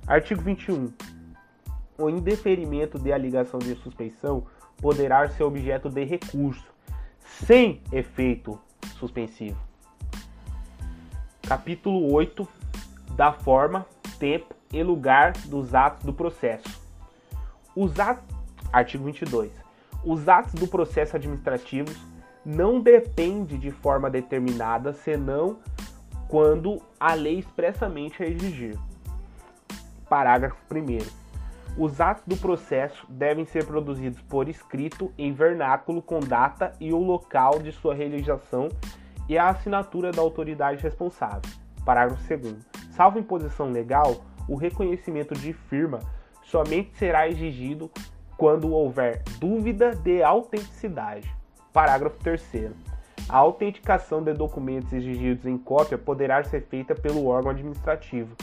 Artigo 0.07 0.41
21. 0.41 0.91
O 1.99 2.09
indeferimento 2.09 2.97
de 2.97 3.11
alegação 3.11 3.59
de 3.59 3.75
suspeição 3.75 4.45
poderá 4.77 5.27
ser 5.27 5.43
objeto 5.43 5.89
de 5.89 6.05
recurso, 6.05 6.65
sem 7.45 7.81
efeito 7.91 8.57
suspensivo. 8.97 9.59
Capítulo 11.45 12.09
8 12.13 12.47
da 13.17 13.33
forma, 13.33 13.85
tempo 14.17 14.55
e 14.71 14.81
lugar 14.81 15.33
dos 15.47 15.75
atos 15.75 16.05
do 16.05 16.13
processo. 16.13 16.81
Os 17.75 17.99
atos, 17.99 18.33
artigo 18.71 19.03
22. 19.03 19.51
Os 20.05 20.29
atos 20.29 20.53
do 20.53 20.69
processo 20.69 21.17
administrativo 21.17 21.93
não 22.45 22.79
dependem 22.79 23.59
de 23.59 23.71
forma 23.71 24.09
determinada, 24.09 24.93
senão 24.93 25.59
quando 26.29 26.81
a 26.97 27.13
lei 27.13 27.39
expressamente 27.39 28.23
a 28.23 28.25
exigir. 28.25 28.79
Parágrafo 30.07 30.55
1 30.73 31.18
os 31.79 32.01
atos 32.01 32.25
do 32.27 32.35
processo 32.35 33.09
devem 33.09 33.45
ser 33.45 33.65
produzidos 33.65 34.21
por 34.23 34.49
escrito 34.49 35.13
em 35.17 35.31
vernáculo 35.31 36.01
com 36.01 36.19
data 36.19 36.73
e 36.77 36.91
o 36.91 36.97
local 36.97 37.59
de 37.59 37.71
sua 37.71 37.95
realização 37.95 38.67
e 39.29 39.37
a 39.37 39.47
assinatura 39.47 40.11
da 40.11 40.21
autoridade 40.21 40.83
responsável. 40.83 41.49
Parágrafo 41.85 42.21
2. 42.37 42.67
Salvo 42.91 43.17
imposição 43.17 43.71
legal, 43.71 44.25
o 44.45 44.57
reconhecimento 44.57 45.33
de 45.33 45.53
firma 45.53 45.99
somente 46.43 46.97
será 46.97 47.29
exigido 47.29 47.89
quando 48.35 48.73
houver 48.73 49.23
dúvida 49.39 49.95
de 49.95 50.21
autenticidade. 50.21 51.33
Parágrafo 51.71 52.17
3. 52.19 52.73
A 53.29 53.37
autenticação 53.37 54.21
de 54.21 54.33
documentos 54.33 54.91
exigidos 54.91 55.45
em 55.45 55.57
cópia 55.57 55.97
poderá 55.97 56.43
ser 56.43 56.63
feita 56.63 56.93
pelo 56.93 57.25
órgão 57.25 57.51
administrativo. 57.51 58.35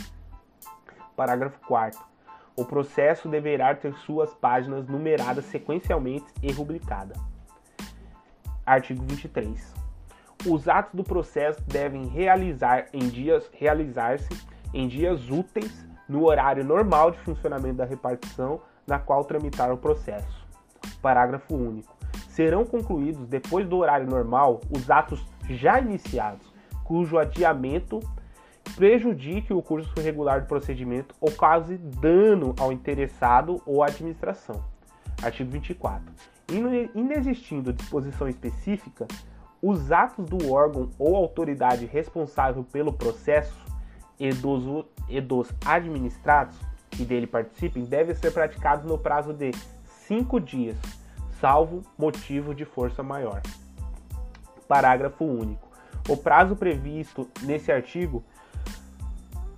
Parágrafo 1.14 1.60
4. 1.66 2.15
O 2.56 2.64
processo 2.64 3.28
deverá 3.28 3.74
ter 3.74 3.92
suas 3.98 4.32
páginas 4.32 4.86
numeradas 4.86 5.44
sequencialmente 5.44 6.24
e 6.42 6.50
rubricadas. 6.50 7.18
Artigo 8.64 9.04
23. 9.06 9.74
Os 10.46 10.66
atos 10.66 10.94
do 10.94 11.04
processo 11.04 11.62
devem 11.66 12.06
realizar 12.06 12.86
em 12.92 13.08
dias 13.08 13.50
realizar-se 13.52 14.28
em 14.72 14.88
dias 14.88 15.30
úteis 15.30 15.86
no 16.08 16.24
horário 16.24 16.64
normal 16.64 17.10
de 17.10 17.18
funcionamento 17.18 17.76
da 17.76 17.84
repartição 17.84 18.60
na 18.86 18.98
qual 18.98 19.24
tramitar 19.24 19.72
o 19.72 19.76
processo. 19.76 20.46
Parágrafo 21.02 21.54
único. 21.54 21.94
Serão 22.28 22.64
concluídos 22.64 23.26
depois 23.26 23.68
do 23.68 23.76
horário 23.76 24.08
normal 24.08 24.60
os 24.70 24.90
atos 24.90 25.26
já 25.48 25.80
iniciados, 25.80 26.52
cujo 26.84 27.18
adiamento 27.18 28.00
prejudique 28.76 29.54
o 29.54 29.62
curso 29.62 29.90
regular 30.00 30.42
do 30.42 30.46
procedimento 30.46 31.14
ou 31.18 31.32
cause 31.32 31.78
dano 31.78 32.54
ao 32.60 32.70
interessado 32.70 33.60
ou 33.64 33.82
à 33.82 33.86
administração. 33.86 34.62
Artigo 35.22 35.50
24. 35.50 36.04
Inexistindo 36.94 37.72
disposição 37.72 38.28
específica, 38.28 39.08
os 39.62 39.90
atos 39.90 40.26
do 40.26 40.52
órgão 40.52 40.90
ou 40.98 41.16
autoridade 41.16 41.86
responsável 41.86 42.62
pelo 42.62 42.92
processo 42.92 43.56
e 44.20 44.30
dos, 44.30 44.84
e 45.08 45.20
dos 45.20 45.50
administrados 45.64 46.58
que 46.90 47.04
dele 47.04 47.26
participem 47.26 47.84
devem 47.84 48.14
ser 48.14 48.30
praticados 48.30 48.84
no 48.84 48.98
prazo 48.98 49.32
de 49.32 49.52
cinco 50.06 50.38
dias, 50.38 50.76
salvo 51.40 51.82
motivo 51.98 52.54
de 52.54 52.64
força 52.64 53.02
maior. 53.02 53.40
Parágrafo 54.68 55.24
único. 55.24 55.66
O 56.08 56.16
prazo 56.16 56.54
previsto 56.54 57.28
nesse 57.42 57.72
artigo 57.72 58.22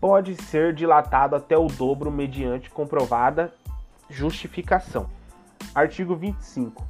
pode 0.01 0.41
ser 0.43 0.73
dilatado 0.73 1.35
até 1.35 1.57
o 1.57 1.67
dobro 1.67 2.11
mediante 2.11 2.71
comprovada 2.71 3.53
justificação. 4.09 5.09
Artigo 5.75 6.15
25. 6.15 6.87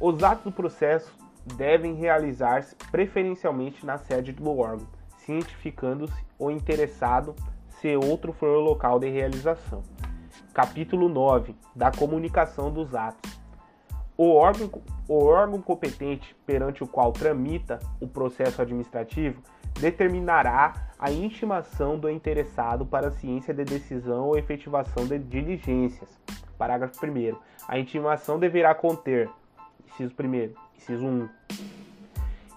Os 0.00 0.22
atos 0.22 0.44
do 0.44 0.52
processo 0.52 1.12
devem 1.56 1.94
realizar-se 1.94 2.74
preferencialmente 2.90 3.84
na 3.86 3.98
sede 3.98 4.32
do 4.32 4.58
órgão, 4.58 4.86
cientificando-se 5.18 6.24
o 6.38 6.50
interessado 6.50 7.34
se 7.80 7.96
outro 7.96 8.32
for 8.32 8.48
o 8.48 8.60
local 8.60 8.98
de 8.98 9.08
realização. 9.08 9.82
Capítulo 10.52 11.08
9 11.08 11.54
da 11.74 11.90
comunicação 11.90 12.70
dos 12.70 12.94
atos. 12.94 13.38
O 14.16 14.34
órgão, 14.34 14.70
o 15.06 15.24
órgão 15.24 15.60
competente 15.60 16.34
perante 16.46 16.82
o 16.82 16.86
qual 16.86 17.12
tramita 17.12 17.78
o 18.00 18.08
processo 18.08 18.62
administrativo 18.62 19.42
determinará 19.80 20.88
a 20.98 21.10
intimação 21.10 21.98
do 21.98 22.08
interessado 22.08 22.86
para 22.86 23.08
a 23.08 23.12
ciência 23.12 23.52
de 23.52 23.64
decisão 23.64 24.26
ou 24.26 24.38
efetivação 24.38 25.06
de 25.06 25.18
diligências. 25.18 26.08
Parágrafo 26.56 27.04
1. 27.04 27.36
A 27.68 27.78
intimação 27.78 28.38
deverá 28.38 28.74
conter, 28.74 29.28
inciso 29.86 30.14
1, 30.18 30.54
inciso 30.76 31.04
1, 31.04 31.28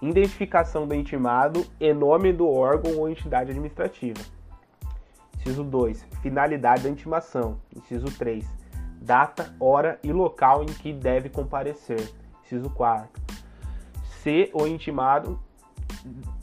identificação 0.02 0.86
do 0.86 0.94
intimado 0.94 1.66
e 1.78 1.92
nome 1.92 2.32
do 2.32 2.48
órgão 2.48 2.96
ou 2.96 3.08
entidade 3.08 3.50
administrativa. 3.50 4.20
Inciso 5.36 5.64
2. 5.64 6.06
Finalidade 6.22 6.82
da 6.82 6.90
intimação. 6.90 7.60
Inciso 7.74 8.06
3. 8.18 8.46
Data, 9.00 9.54
hora 9.58 9.98
e 10.02 10.12
local 10.12 10.62
em 10.62 10.66
que 10.66 10.92
deve 10.92 11.28
comparecer. 11.28 12.10
Inciso 12.44 12.68
4. 12.70 13.08
Se 14.22 14.50
o 14.52 14.66
intimado 14.66 15.40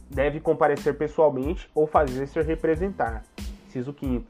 deve 0.09 0.39
comparecer 0.39 0.97
pessoalmente 0.97 1.69
ou 1.73 1.85
fazer-se 1.87 2.41
representar. 2.41 3.23
Inciso 3.67 3.95
5. 3.99 4.25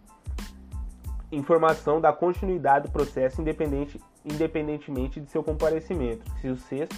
Informação 1.31 2.00
da 2.00 2.13
continuidade 2.13 2.88
do 2.88 2.91
processo 2.91 3.41
independente, 3.41 4.01
independentemente 4.25 5.19
de 5.19 5.29
seu 5.29 5.43
comparecimento. 5.43 6.24
Inciso 6.38 6.62
6. 6.67 6.89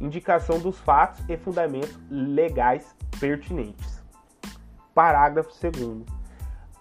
Indicação 0.00 0.58
dos 0.60 0.78
fatos 0.78 1.22
e 1.28 1.36
fundamentos 1.36 1.98
legais 2.10 2.94
pertinentes. 3.18 4.02
Parágrafo 4.94 5.50
2. 5.60 6.06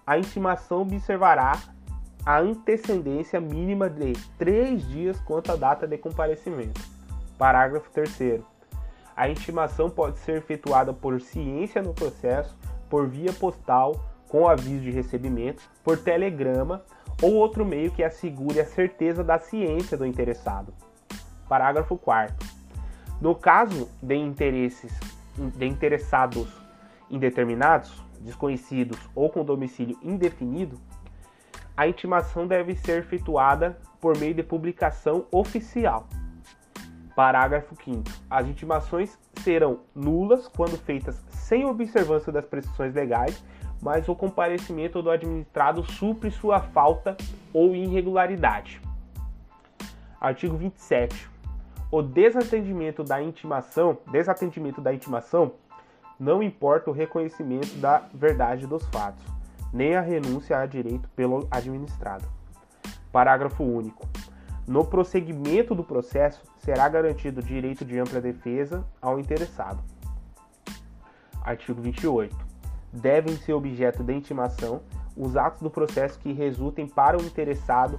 A 0.05 0.17
intimação 0.17 0.83
observará 0.83 1.59
a 2.25 2.39
antecedência 2.39 3.39
mínima 3.39 3.89
de 3.89 4.13
três 4.37 4.87
dias 4.87 5.19
quanto 5.21 5.51
à 5.51 5.55
data 5.55 5.87
de 5.87 5.97
comparecimento. 5.97 6.81
Parágrafo 7.37 7.89
3 7.91 8.41
a 9.17 9.27
intimação 9.27 9.89
pode 9.89 10.19
ser 10.19 10.37
efetuada 10.37 10.93
por 10.93 11.19
ciência 11.19 11.81
no 11.81 11.91
processo, 11.91 12.55
por 12.87 13.07
via 13.07 13.33
postal, 13.33 13.99
com 14.29 14.47
aviso 14.47 14.83
de 14.83 14.91
recebimento, 14.91 15.63
por 15.83 15.97
telegrama 15.97 16.83
ou 17.23 17.33
outro 17.33 17.65
meio 17.65 17.89
que 17.89 18.03
assegure 18.03 18.59
a 18.59 18.65
certeza 18.65 19.23
da 19.23 19.39
ciência 19.39 19.97
do 19.97 20.05
interessado. 20.05 20.71
Parágrafo 21.49 21.97
4. 21.97 22.35
No 23.19 23.33
caso 23.33 23.89
de 24.03 24.15
interesses 24.15 24.93
de 25.35 25.65
interessados 25.65 26.53
indeterminados, 27.09 28.03
desconhecidos 28.19 28.99
ou 29.15 29.31
com 29.31 29.43
domicílio 29.43 29.97
indefinido, 30.03 30.79
a 31.75 31.87
intimação 31.87 32.45
deve 32.45 32.75
ser 32.75 32.99
efetuada 32.99 33.79
por 33.99 34.15
meio 34.17 34.35
de 34.35 34.43
publicação 34.43 35.25
oficial 35.31 36.07
Parágrafo 37.17 37.75
5. 37.83 38.03
As 38.29 38.47
intimações 38.47 39.17
serão 39.37 39.79
nulas 39.95 40.47
quando 40.47 40.77
feitas 40.77 41.15
sem 41.31 41.65
observância 41.65 42.31
das 42.31 42.45
prescrições 42.45 42.93
legais, 42.93 43.43
mas 43.81 44.07
o 44.07 44.13
comparecimento 44.13 45.01
do 45.01 45.09
administrado 45.09 45.83
supre 45.83 46.29
sua 46.29 46.59
falta 46.59 47.17
ou 47.51 47.75
irregularidade. 47.75 48.79
Artigo 50.21 50.57
27. 50.57 51.27
O 51.89 52.03
desatendimento 52.03 53.03
da 53.03 53.19
intimação, 53.19 53.97
desatendimento 54.11 54.79
da 54.79 54.93
intimação 54.93 55.53
não 56.19 56.43
importa 56.43 56.91
o 56.91 56.93
reconhecimento 56.93 57.73
da 57.77 58.03
verdade 58.13 58.67
dos 58.67 58.85
fatos, 58.89 59.25
nem 59.73 59.95
a 59.95 60.01
renúncia 60.01 60.59
a 60.59 60.67
direito 60.67 61.09
pelo 61.15 61.47
administrado. 61.49 62.25
Parágrafo 63.11 63.63
único. 63.63 64.07
No 64.67 64.83
prosseguimento 64.83 65.73
do 65.73 65.81
processo, 65.81 66.43
será 66.57 66.89
garantido 66.89 67.39
o 67.39 67.43
direito 67.43 67.85
de 67.85 67.97
ampla 67.97 68.19
defesa 68.19 68.85
ao 69.01 69.17
interessado. 69.17 69.81
Artigo 71.41 71.81
28. 71.81 72.35
Devem 72.91 73.37
ser 73.37 73.53
objeto 73.53 74.03
de 74.03 74.13
intimação 74.13 74.81
os 75.15 75.37
atos 75.37 75.61
do 75.61 75.69
processo 75.69 76.19
que 76.19 76.33
resultem 76.33 76.85
para 76.85 77.17
o 77.17 77.23
interessado 77.23 77.97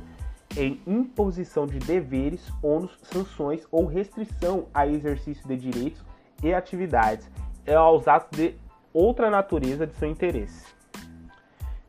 em 0.57 0.81
imposição 0.87 1.67
de 1.67 1.79
deveres, 1.79 2.53
ônus, 2.63 2.99
sanções 3.03 3.67
ou 3.71 3.87
restrição 3.87 4.67
a 4.75 4.87
exercício 4.87 5.49
de 5.49 5.57
direitos 5.57 6.05
e 6.43 6.53
atividades 6.53 7.31
e 7.67 7.73
aos 7.73 8.07
atos 8.07 8.39
de 8.39 8.55
outra 8.93 9.31
natureza 9.31 9.87
de 9.87 9.95
seu 9.97 10.09
interesse. 10.09 10.67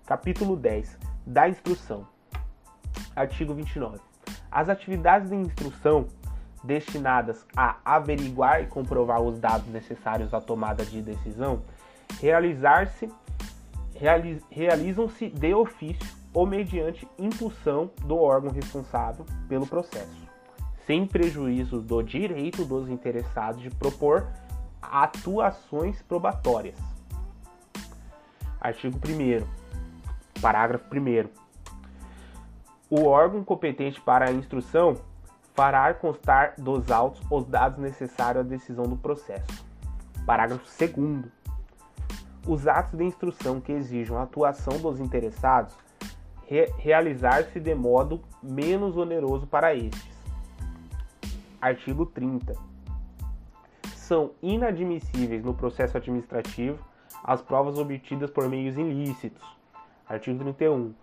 Capítulo 0.06 0.56
10 0.56 0.98
da 1.26 1.50
Instrução. 1.50 2.08
Artigo 3.16 3.54
29. 3.54 4.09
As 4.52 4.70
atividades 4.70 5.30
de 5.30 5.36
instrução 5.36 6.08
destinadas 6.64 7.46
a 7.56 7.78
averiguar 7.86 8.62
e 8.62 8.68
comprovar 8.68 9.22
os 9.22 9.40
dados 9.40 9.68
necessários 9.68 10.34
à 10.34 10.42
tomada 10.42 10.86
de 10.86 11.02
decisão 11.02 11.62
realizar-se 12.20 13.10
realiz, 13.96 14.42
realizam-se 14.50 15.30
de 15.30 15.54
ofício 15.54 16.20
ou 16.34 16.46
mediante 16.46 17.08
impulsão 17.18 17.92
do 18.04 18.18
órgão 18.18 18.52
responsável 18.52 19.26
pelo 19.48 19.66
processo, 19.66 20.28
sem 20.86 21.06
prejuízo 21.06 21.82
do 21.82 22.02
direito 22.02 22.66
dos 22.66 22.90
interessados 22.90 23.62
de 23.62 23.70
propor 23.70 24.28
atuações 24.82 26.02
probatórias. 26.02 26.78
Artigo 28.60 28.98
1 28.98 30.42
Parágrafo 30.42 30.86
1 30.94 31.49
o 32.90 33.06
órgão 33.06 33.44
competente 33.44 34.02
para 34.02 34.30
a 34.30 34.32
instrução 34.32 34.96
fará 35.54 35.94
constar 35.94 36.56
dos 36.58 36.90
autos 36.90 37.22
os 37.30 37.46
dados 37.46 37.78
necessários 37.78 38.46
à 38.46 38.48
decisão 38.48 38.86
do 38.86 38.98
processo. 38.98 39.66
Parágrafo 40.26 40.66
2. 40.80 41.26
Os 42.48 42.68
atos 42.68 42.98
de 42.98 43.04
instrução 43.04 43.62
que 43.62 43.72
exijam 43.72 44.18
a 44.18 44.24
atuação 44.24 44.80
dos 44.80 45.00
interessados 45.00 45.76
re 46.48 46.66
realizar-se 46.78 47.60
de 47.60 47.76
modo 47.76 48.22
menos 48.42 48.98
oneroso 48.98 49.46
para 49.46 49.76
estes. 49.76 50.18
Artigo 51.62 52.06
30. 52.08 52.56
São 53.94 54.32
inadmissíveis 54.42 55.44
no 55.44 55.54
processo 55.54 55.98
administrativo 55.98 56.84
as 57.24 57.42
provas 57.42 57.78
obtidas 57.78 58.32
por 58.32 58.50
meios 58.50 58.78
ilícitos. 58.78 59.46
Artigo 60.08 60.40
31 60.40 60.94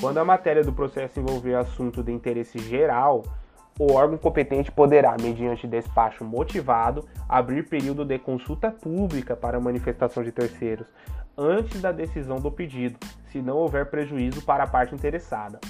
quando 0.00 0.18
a 0.18 0.24
matéria 0.24 0.64
do 0.64 0.72
processo 0.72 1.20
envolver 1.20 1.54
assunto 1.54 2.02
de 2.02 2.10
interesse 2.10 2.58
geral, 2.58 3.22
o 3.78 3.92
órgão 3.92 4.16
competente 4.16 4.72
poderá, 4.72 5.14
mediante 5.20 5.66
despacho 5.66 6.24
motivado, 6.24 7.06
abrir 7.28 7.68
período 7.68 8.04
de 8.04 8.18
consulta 8.18 8.70
pública 8.70 9.36
para 9.36 9.60
manifestação 9.60 10.22
de 10.22 10.32
terceiros, 10.32 10.86
antes 11.36 11.80
da 11.80 11.92
decisão 11.92 12.36
do 12.36 12.50
pedido, 12.50 12.98
se 13.30 13.40
não 13.42 13.56
houver 13.56 13.90
prejuízo 13.90 14.42
para 14.42 14.64
a 14.64 14.66
parte 14.66 14.94
interessada. 14.94 15.60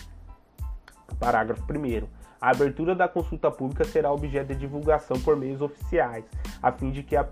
Parágrafo 1.19 1.63
1. 1.63 2.20
A 2.41 2.51
abertura 2.51 2.95
da 2.95 3.07
consulta 3.07 3.51
pública 3.51 3.85
será 3.85 4.11
objeto 4.11 4.49
de 4.49 4.57
divulgação 4.57 5.21
por 5.21 5.37
meios 5.37 5.61
oficiais, 5.61 6.25
a 6.63 6.73
fim 6.73 6.91
de 6.91 7.03
que, 7.03 7.15
a 7.15 7.27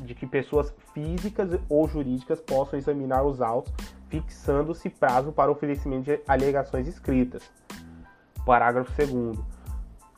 de 0.00 0.14
que 0.14 0.26
pessoas 0.26 0.74
físicas 0.92 1.58
ou 1.68 1.88
jurídicas 1.88 2.40
possam 2.40 2.78
examinar 2.78 3.24
os 3.24 3.40
autos 3.40 3.72
fixando-se 4.12 4.90
prazo 4.90 5.32
para 5.32 5.50
oferecimento 5.50 6.04
de 6.04 6.20
alegações 6.28 6.86
escritas. 6.86 7.50
Parágrafo 8.44 8.92
2. 8.94 9.38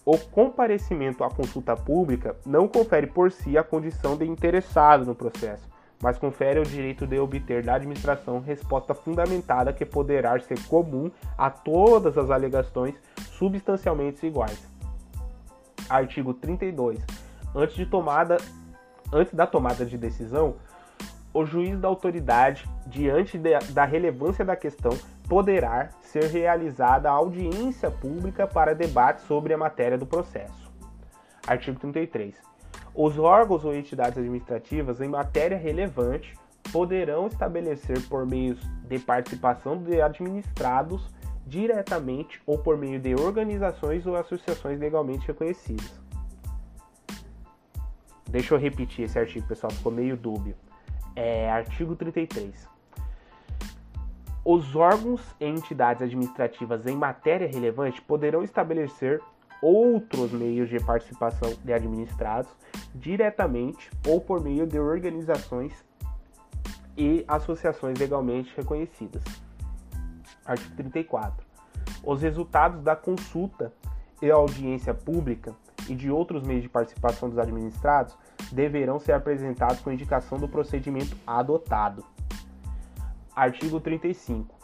O 0.05 0.19
comparecimento 0.19 1.23
à 1.23 1.31
consulta 1.31 1.77
pública 1.77 2.37
não 2.45 2.67
confere 2.67 3.07
por 3.07 3.31
si 3.31 3.57
a 3.57 3.63
condição 3.63 4.17
de 4.17 4.27
interessado 4.27 5.07
no 5.07 5.15
processo, 5.15 5.67
mas 6.05 6.19
confere 6.19 6.61
o 6.61 6.65
direito 6.65 7.07
de 7.07 7.19
obter 7.19 7.65
da 7.65 7.77
administração 7.77 8.39
resposta 8.39 8.93
fundamentada 8.93 9.73
que 9.73 9.87
poderá 9.87 10.39
ser 10.39 10.63
comum 10.67 11.11
a 11.39 11.49
todas 11.49 12.19
as 12.19 12.31
alegações 12.31 12.95
substancialmente 13.39 14.27
iguais. 14.27 14.69
Artigo 15.89 16.35
32. 16.35 17.01
Antes, 17.55 17.75
de 17.75 17.87
tomada, 17.87 18.37
antes 19.11 19.33
da 19.33 19.47
tomada 19.47 19.87
de 19.87 19.97
decisão, 19.97 20.57
o 21.33 21.47
juiz 21.47 21.81
da 21.81 21.89
autoridade, 21.89 22.69
diante 22.87 23.39
de, 23.39 23.59
da 23.73 23.87
relevância 23.87 24.45
da 24.45 24.55
questão, 24.55 24.93
poderá 25.27 25.89
ser 26.03 26.25
realizada 26.25 27.09
audiência 27.09 27.91
pública 27.91 28.47
para 28.47 28.75
debate 28.75 29.23
sobre 29.23 29.55
a 29.55 29.59
matéria 29.59 29.97
do 29.97 30.05
processo. 30.05 30.71
Artigo 31.47 31.81
33. 31.81 32.54
Os 32.95 33.19
órgãos 33.19 33.65
ou 33.65 33.75
entidades 33.75 34.17
administrativas 34.17 35.01
em 35.01 35.09
matéria 35.09 35.59
relevante 35.59 36.39
poderão 36.73 37.27
estabelecer 37.27 38.01
por 38.09 38.25
meio 38.25 38.57
de 38.89 38.99
participação 39.01 39.83
de 39.83 40.01
administrados 40.01 41.13
diretamente 41.45 42.41
ou 42.47 42.57
por 42.59 42.79
meio 42.79 43.01
de 43.01 43.15
organizações 43.15 44.07
ou 44.07 44.17
associações 44.17 44.79
legalmente 44.79 45.27
reconhecidas. 45.27 46.01
Deixa 48.29 48.55
eu 48.55 48.59
repetir 48.59 49.05
esse 49.05 49.19
artigo, 49.19 49.47
pessoal, 49.47 49.73
ficou 49.73 49.93
meio 49.93 50.17
dúbio. 50.17 50.57
É, 51.15 51.51
artigo 51.51 51.95
33. 51.95 52.69
Os 54.45 54.77
órgãos 54.77 55.21
e 55.41 55.47
entidades 55.47 56.03
administrativas 56.03 56.87
em 56.87 56.97
matéria 56.97 57.49
relevante 57.49 58.01
poderão 58.03 58.43
estabelecer 58.43 59.21
outros 59.65 60.31
meios 60.31 60.69
de 60.69 60.79
participação 60.79 61.55
de 61.65 61.73
administrados 61.73 62.51
diretamente 62.95 63.91
ou 64.07 64.21
por 64.21 64.43
meio 64.43 64.67
de 64.67 64.79
organizações 64.79 65.73
e 66.95 67.25
associações 67.27 67.99
legalmente 67.99 68.53
reconhecidas. 68.55 69.23
Artigo 70.45 70.77
34. 70.77 71.47
Os 72.05 72.21
resultados 72.21 72.83
da 72.83 72.95
consulta 72.95 73.73
e 74.21 74.31
audiência 74.31 74.93
pública 74.93 75.55
e 75.89 75.95
de 75.95 76.11
outros 76.11 76.43
meios 76.43 76.63
de 76.63 76.69
participação 76.69 77.31
dos 77.31 77.39
administrados 77.39 78.15
deverão 78.53 79.01
ser 79.01 79.13
apresentados 79.13 79.81
com 79.81 79.91
indicação 79.91 80.39
do 80.39 80.47
procedimento 80.47 81.17
adotado. 81.27 82.05
Artigo 83.35 83.81
35. 83.81 84.64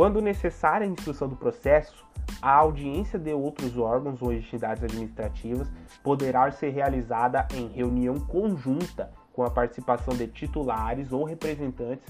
Quando 0.00 0.22
necessária 0.22 0.86
a 0.86 0.90
instrução 0.90 1.28
do 1.28 1.36
processo, 1.36 2.06
a 2.40 2.52
audiência 2.52 3.18
de 3.18 3.34
outros 3.34 3.76
órgãos 3.76 4.22
ou 4.22 4.32
entidades 4.32 4.82
administrativas 4.82 5.70
poderá 6.02 6.50
ser 6.50 6.70
realizada 6.70 7.46
em 7.52 7.68
reunião 7.68 8.18
conjunta 8.18 9.10
com 9.30 9.44
a 9.44 9.50
participação 9.50 10.16
de 10.16 10.26
titulares 10.26 11.12
ou 11.12 11.22
representantes 11.24 12.06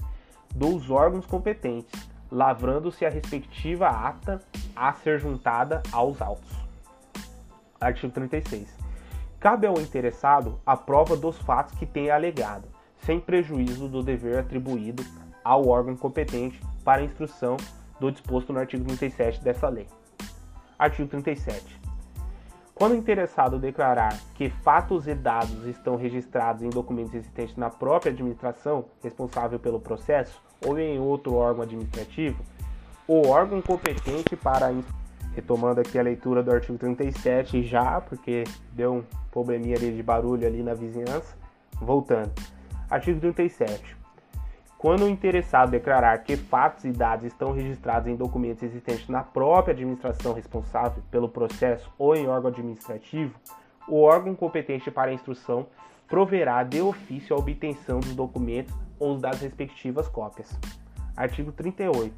dos 0.55 0.89
órgãos 0.89 1.25
competentes, 1.25 1.91
lavrando-se 2.31 3.05
a 3.05 3.09
respectiva 3.09 3.89
ata 3.89 4.41
a 4.73 4.93
ser 4.93 5.19
juntada 5.19 5.83
aos 5.91 6.21
autos. 6.21 6.55
Artigo 7.77 8.13
36. 8.13 8.73
Cabe 9.37 9.67
ao 9.67 9.81
interessado 9.81 10.61
a 10.65 10.77
prova 10.77 11.17
dos 11.17 11.37
fatos 11.39 11.77
que 11.77 11.85
tenha 11.85 12.15
alegado, 12.15 12.69
sem 12.99 13.19
prejuízo 13.19 13.89
do 13.89 14.01
dever 14.01 14.39
atribuído 14.39 15.03
ao 15.43 15.67
órgão 15.67 15.97
competente 15.97 16.61
para 16.85 17.03
instrução 17.03 17.57
do 18.01 18.11
disposto 18.11 18.51
no 18.51 18.59
artigo 18.59 18.83
37 18.83 19.43
dessa 19.43 19.69
lei. 19.69 19.85
Artigo 20.77 21.07
37. 21.07 21.79
Quando 22.73 22.93
o 22.93 22.95
interessado 22.95 23.59
declarar 23.59 24.17
que 24.33 24.49
fatos 24.49 25.07
e 25.07 25.13
dados 25.13 25.67
estão 25.67 25.95
registrados 25.95 26.63
em 26.63 26.69
documentos 26.71 27.13
existentes 27.13 27.55
na 27.55 27.69
própria 27.69 28.11
administração 28.11 28.85
responsável 29.03 29.59
pelo 29.59 29.79
processo 29.79 30.41
ou 30.65 30.79
em 30.79 30.99
outro 30.99 31.35
órgão 31.35 31.61
administrativo, 31.61 32.43
o 33.07 33.27
órgão 33.27 33.61
competente 33.61 34.35
para 34.35 34.73
retomando 35.35 35.79
aqui 35.79 35.99
a 35.99 36.01
leitura 36.01 36.41
do 36.41 36.51
artigo 36.51 36.79
37 36.79 37.61
já, 37.61 38.01
porque 38.01 38.45
deu 38.73 38.95
um 38.95 39.03
probleminha 39.29 39.77
de 39.77 40.01
barulho 40.01 40.47
ali 40.47 40.63
na 40.63 40.73
vizinhança. 40.73 41.37
Voltando. 41.79 42.31
Artigo 42.89 43.19
37. 43.19 44.00
Quando 44.81 45.05
o 45.05 45.09
interessado 45.09 45.69
declarar 45.69 46.17
que 46.23 46.35
fatos 46.35 46.85
e 46.85 46.91
dados 46.91 47.25
estão 47.25 47.51
registrados 47.51 48.07
em 48.07 48.15
documentos 48.15 48.63
existentes 48.63 49.07
na 49.07 49.21
própria 49.21 49.73
administração 49.73 50.33
responsável 50.33 51.03
pelo 51.11 51.29
processo 51.29 51.87
ou 51.99 52.15
em 52.15 52.27
órgão 52.27 52.49
administrativo, 52.49 53.31
o 53.87 54.01
órgão 54.01 54.33
competente 54.33 54.89
para 54.89 55.11
a 55.11 55.13
instrução 55.13 55.67
proverá 56.07 56.63
de 56.63 56.81
ofício 56.81 57.35
a 57.35 57.39
obtenção 57.39 57.99
dos 57.99 58.15
documentos 58.15 58.73
ou 58.97 59.19
das 59.19 59.39
respectivas 59.39 60.07
cópias. 60.07 60.59
Artigo 61.15 61.51
38. 61.51 62.15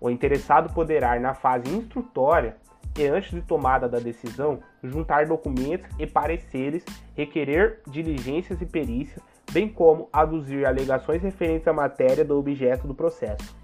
O 0.00 0.08
interessado 0.08 0.72
poderá, 0.72 1.20
na 1.20 1.34
fase 1.34 1.68
instrutória 1.68 2.56
e 2.98 3.06
antes 3.06 3.32
de 3.32 3.42
tomada 3.42 3.86
da 3.86 3.98
decisão, 3.98 4.60
juntar 4.82 5.26
documentos 5.26 5.86
e 5.98 6.06
pareceres, 6.06 6.86
requerer 7.14 7.82
diligências 7.86 8.62
e 8.62 8.64
perícias 8.64 9.31
bem 9.52 9.68
como 9.68 10.08
aduzir 10.12 10.66
alegações 10.66 11.22
referentes 11.22 11.68
à 11.68 11.72
matéria 11.72 12.24
do 12.24 12.38
objeto 12.38 12.86
do 12.86 12.94
processo. 12.94 13.54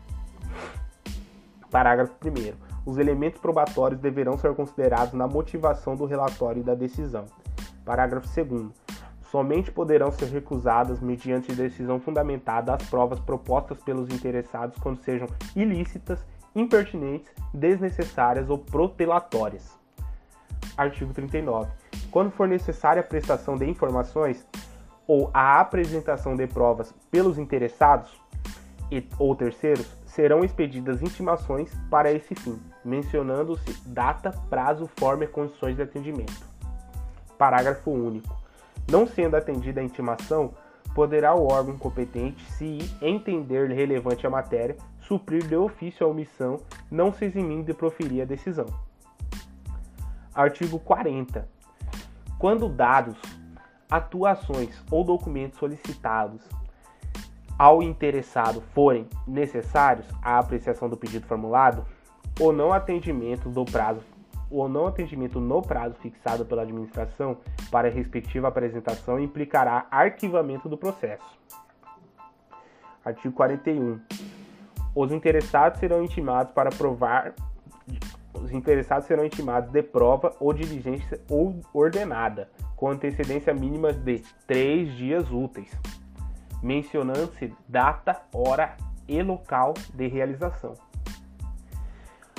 Parágrafo 1.70 2.14
1. 2.24 2.68
Os 2.84 2.98
elementos 2.98 3.40
probatórios 3.40 4.00
deverão 4.00 4.38
ser 4.38 4.54
considerados 4.54 5.14
na 5.14 5.26
motivação 5.26 5.96
do 5.96 6.06
relatório 6.06 6.60
e 6.60 6.64
da 6.64 6.74
decisão. 6.74 7.24
Parágrafo 7.84 8.28
2. 8.44 8.70
Somente 9.30 9.70
poderão 9.70 10.10
ser 10.10 10.26
recusadas, 10.26 11.00
mediante 11.00 11.54
decisão 11.54 12.00
fundamentada, 12.00 12.74
as 12.74 12.82
provas 12.88 13.20
propostas 13.20 13.78
pelos 13.82 14.08
interessados 14.08 14.78
quando 14.78 15.02
sejam 15.02 15.28
ilícitas, 15.54 16.24
impertinentes, 16.54 17.30
desnecessárias 17.52 18.48
ou 18.48 18.58
protelatórias. 18.58 19.78
Artigo 20.76 21.12
39. 21.12 21.70
Quando 22.10 22.30
for 22.30 22.48
necessária 22.48 23.00
a 23.00 23.04
prestação 23.04 23.56
de 23.56 23.68
informações, 23.68 24.46
ou 25.08 25.30
a 25.32 25.58
apresentação 25.58 26.36
de 26.36 26.46
provas 26.46 26.94
pelos 27.10 27.38
interessados 27.38 28.20
e, 28.92 29.04
ou 29.18 29.34
terceiros, 29.34 29.86
serão 30.04 30.44
expedidas 30.44 31.02
intimações 31.02 31.72
para 31.90 32.12
esse 32.12 32.34
fim, 32.34 32.60
mencionando-se 32.84 33.72
data, 33.86 34.30
prazo, 34.50 34.88
forma 34.98 35.24
e 35.24 35.28
condições 35.28 35.76
de 35.76 35.82
atendimento. 35.82 36.46
Parágrafo 37.38 37.90
único. 37.90 38.36
Não 38.90 39.06
sendo 39.06 39.36
atendida 39.36 39.80
a 39.80 39.84
intimação, 39.84 40.52
poderá 40.94 41.34
o 41.34 41.46
órgão 41.46 41.78
competente, 41.78 42.42
se 42.52 42.78
entender 43.00 43.70
relevante 43.70 44.26
a 44.26 44.30
matéria, 44.30 44.76
suprir 45.00 45.46
de 45.46 45.56
ofício 45.56 46.06
a 46.06 46.10
omissão, 46.10 46.60
não 46.90 47.12
se 47.12 47.24
eximindo 47.24 47.64
de 47.64 47.74
proferir 47.74 48.22
a 48.22 48.26
decisão. 48.26 48.66
Artigo 50.34 50.78
40. 50.78 51.48
Quando 52.38 52.68
dados 52.68 53.16
atuações 53.90 54.82
ou 54.90 55.04
documentos 55.04 55.58
solicitados 55.58 56.42
ao 57.58 57.82
interessado 57.82 58.60
forem 58.72 59.08
necessários 59.26 60.06
à 60.22 60.38
apreciação 60.38 60.88
do 60.88 60.96
pedido 60.96 61.26
formulado, 61.26 61.84
o 62.38 62.52
não 62.52 62.72
atendimento 62.72 63.48
do 63.48 63.64
prazo 63.64 64.04
o 64.50 64.66
não 64.68 64.86
atendimento 64.86 65.38
no 65.40 65.60
prazo 65.60 65.94
fixado 65.96 66.44
pela 66.44 66.62
administração 66.62 67.36
para 67.70 67.88
a 67.88 67.90
respectiva 67.90 68.48
apresentação 68.48 69.20
implicará 69.20 69.86
arquivamento 69.90 70.68
do 70.68 70.76
processo. 70.76 71.38
Artigo 73.04 73.34
41. 73.34 74.00
Os 74.94 75.12
interessados 75.12 75.78
serão 75.78 76.02
intimados 76.02 76.52
para 76.52 76.70
provar 76.70 77.34
os 78.34 78.52
interessados 78.52 79.06
serão 79.06 79.24
intimados 79.24 79.70
de 79.70 79.82
prova 79.82 80.34
ou 80.38 80.52
diligência 80.52 81.20
ou 81.28 81.60
ordenada 81.74 82.48
com 82.78 82.88
antecedência 82.88 83.52
mínima 83.52 83.92
de 83.92 84.22
três 84.46 84.96
dias 84.96 85.28
úteis, 85.32 85.76
mencionando-se 86.62 87.52
data, 87.68 88.22
hora 88.32 88.76
e 89.08 89.20
local 89.20 89.74
de 89.92 90.06
realização. 90.06 90.74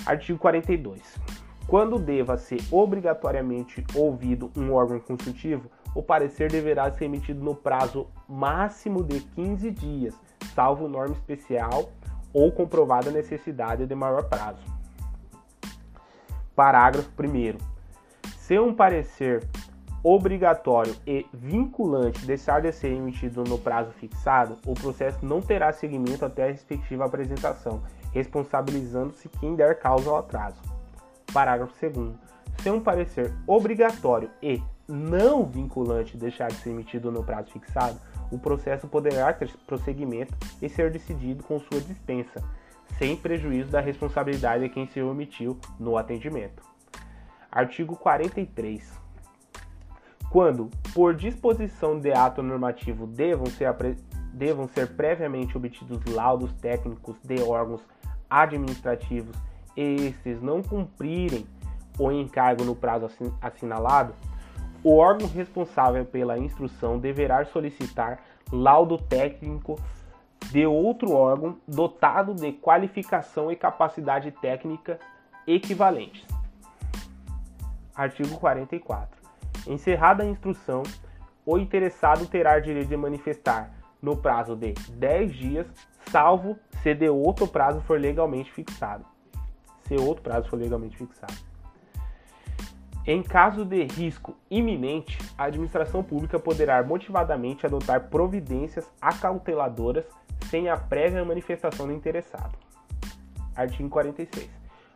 Artigo 0.06 0.40
42. 0.40 1.20
Quando 1.68 2.00
deva 2.00 2.38
ser 2.38 2.62
obrigatoriamente 2.72 3.86
ouvido 3.94 4.50
um 4.56 4.74
órgão 4.74 5.00
consultivo, 5.02 5.70
o 5.94 6.02
parecer 6.02 6.50
deverá 6.50 6.90
ser 6.90 7.06
emitido 7.06 7.44
no 7.44 7.54
prazo 7.54 8.08
máximo 8.28 9.04
de 9.04 9.20
15 9.20 9.70
dias, 9.72 10.16
salvo 10.56 10.88
norma 10.88 11.16
especial 11.16 11.92
ou 12.32 12.50
comprovada 12.50 13.12
necessidade 13.12 13.86
de 13.86 13.94
maior 13.94 14.24
prazo. 14.30 14.64
Parágrafo 16.56 17.12
1. 17.22 17.58
Se 18.38 18.58
um 18.58 18.74
parecer 18.74 19.46
obrigatório 20.04 20.96
e 21.06 21.26
vinculante 21.34 22.26
deixar 22.26 22.62
de 22.62 22.72
ser 22.72 22.94
emitido 22.94 23.44
no 23.44 23.58
prazo 23.58 23.92
fixado, 23.92 24.58
o 24.66 24.74
processo 24.74 25.26
não 25.26 25.42
terá 25.42 25.72
seguimento 25.74 26.26
até 26.26 26.44
a 26.44 26.52
respectiva 26.52 27.06
apresentação, 27.06 27.82
responsabilizando-se 28.14 29.30
quem 29.30 29.56
der 29.56 29.78
causa 29.80 30.10
ao 30.10 30.18
atraso. 30.18 30.62
Parágrafo 31.34 31.74
2. 31.82 32.14
Se 32.62 32.70
um 32.70 32.82
parecer 32.82 33.34
obrigatório 33.46 34.30
e 34.42 34.62
não 34.88 35.46
vinculante 35.46 36.18
deixar 36.18 36.48
de 36.48 36.56
ser 36.56 36.72
emitido 36.72 37.12
no 37.12 37.24
prazo 37.24 37.52
fixado, 37.52 38.00
o 38.32 38.38
processo 38.38 38.88
poderá 38.88 39.32
ter 39.34 39.50
prosseguimento 39.66 40.34
e 40.62 40.70
ser 40.70 40.92
decidido 40.92 41.44
com 41.44 41.60
sua 41.60 41.80
dispensa, 41.80 42.44
sem 42.98 43.16
prejuízo 43.16 43.70
da 43.70 43.80
responsabilidade 43.80 44.64
de 44.64 44.70
quem 44.70 44.88
se 44.88 45.02
omitiu 45.02 45.58
no 45.80 45.98
atendimento. 45.98 46.64
Artigo 47.52 47.96
43 47.96 48.99
quando, 50.30 50.70
por 50.94 51.16
disposição 51.16 52.00
de 52.00 52.12
ato 52.12 52.44
normativo, 52.44 53.08
devam 53.08 53.48
ser, 53.48 53.76
devam 54.34 54.68
ser 54.68 54.96
previamente 54.96 55.58
obtidos 55.58 56.04
laudos 56.06 56.54
técnicos 56.54 57.18
de 57.24 57.42
órgãos 57.42 57.82
administrativos 58.30 59.36
e 59.76 60.08
estes 60.08 60.42
não 60.42 60.62
cumprirem 60.62 61.46
o 61.98 62.12
encargo 62.12 62.64
no 62.64 62.76
prazo 62.76 63.10
assinalado, 63.42 64.14
o 64.84 64.96
órgão 64.96 65.28
responsável 65.28 66.06
pela 66.06 66.38
instrução 66.38 66.98
deverá 66.98 67.44
solicitar 67.46 68.20
laudo 68.52 68.98
técnico 68.98 69.78
de 70.52 70.66
outro 70.66 71.12
órgão 71.12 71.58
dotado 71.68 72.34
de 72.34 72.54
qualificação 72.54 73.52
e 73.52 73.56
capacidade 73.56 74.32
técnica 74.32 75.00
equivalentes. 75.46 76.26
Artigo 77.94 78.38
44. 78.38 79.19
Encerrada 79.68 80.24
a 80.24 80.26
instrução, 80.26 80.84
o 81.46 81.58
interessado 81.58 82.26
terá 82.28 82.60
direito 82.60 82.90
de 82.90 82.98
manifestar 82.98 83.72
no 84.02 84.16
prazo 84.16 84.56
de 84.56 84.74
10 84.92 85.34
dias, 85.34 85.68
salvo 86.10 86.58
se 86.82 86.94
de 86.94 87.10
outro 87.10 87.48
prazo 87.48 87.82
for 87.82 88.00
legalmente 88.00 88.52
fixado. 88.52 89.06
Se 89.84 89.96
outro 89.96 90.24
prazo 90.24 90.50
for 90.50 90.58
legalmente 90.58 90.98
fixado. 90.98 91.34
Em 93.06 93.24
caso 93.24 93.66
de 93.66 93.86
risco 93.86 94.36
iminente, 94.52 95.18
a 95.38 95.46
administração 95.46 96.04
pública 96.04 96.40
poderá 96.40 96.84
motivadamente 96.84 97.66
adotar 97.66 98.10
providências 98.10 98.90
acauteladoras 99.02 100.06
sem 100.50 100.70
a 100.70 100.78
prévia 100.78 101.26
manifestação 101.26 101.88
do 101.88 101.94
interessado. 101.94 102.56
Artigo 103.56 103.90
46. 103.90 104.50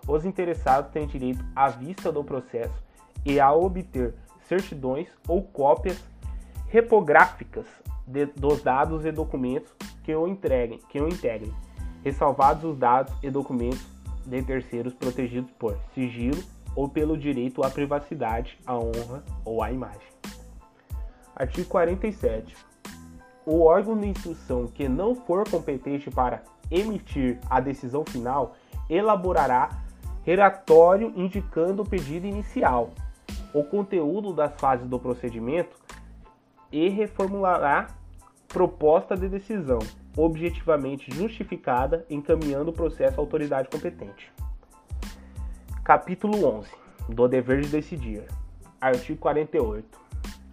Os 0.07 0.25
interessados 0.25 0.91
têm 0.91 1.07
direito 1.07 1.43
à 1.55 1.69
vista 1.69 2.11
do 2.11 2.23
processo 2.23 2.83
e 3.25 3.39
a 3.39 3.51
obter 3.51 4.13
certidões 4.53 5.07
ou 5.27 5.41
cópias 5.41 6.03
repográficas 6.67 7.65
de, 8.05 8.25
dos 8.25 8.61
dados 8.61 9.05
e 9.05 9.11
documentos 9.11 9.73
que 10.03 10.13
o 10.15 10.27
entreguem, 10.27 10.79
que 10.89 10.99
o 10.99 11.07
integrem, 11.07 11.53
ressalvados 12.03 12.63
os 12.63 12.77
dados 12.77 13.13
e 13.23 13.29
documentos 13.29 13.85
de 14.25 14.41
terceiros 14.43 14.93
protegidos 14.93 15.51
por 15.51 15.77
sigilo 15.93 16.41
ou 16.75 16.87
pelo 16.87 17.17
direito 17.17 17.63
à 17.63 17.69
privacidade, 17.69 18.57
à 18.65 18.75
honra 18.77 19.23
ou 19.45 19.63
à 19.63 19.71
imagem. 19.71 20.07
Artigo 21.35 21.67
47. 21.67 22.55
O 23.45 23.61
órgão 23.63 23.97
de 23.97 24.07
instrução 24.07 24.67
que 24.67 24.87
não 24.87 25.15
for 25.15 25.49
competente 25.49 26.09
para 26.09 26.43
emitir 26.71 27.39
a 27.49 27.59
decisão 27.59 28.05
final 28.05 28.55
elaborará 28.89 29.83
relatório 30.23 31.11
indicando 31.15 31.81
o 31.81 31.85
pedido 31.85 32.25
inicial, 32.25 32.91
o 33.53 33.63
conteúdo 33.63 34.33
das 34.33 34.53
fases 34.59 34.87
do 34.87 34.99
procedimento 34.99 35.77
e 36.71 36.89
reformulará 36.89 37.87
proposta 38.47 39.15
de 39.15 39.29
decisão 39.29 39.79
objetivamente 40.15 41.13
justificada, 41.13 42.05
encaminhando 42.09 42.69
o 42.69 42.73
processo 42.73 43.19
à 43.19 43.23
autoridade 43.23 43.69
competente. 43.69 44.31
Capítulo 45.83 46.45
11 46.59 46.69
do 47.09 47.27
dever 47.27 47.61
de 47.61 47.69
decidir. 47.69 48.23
Artigo 48.79 49.19
48. 49.19 50.01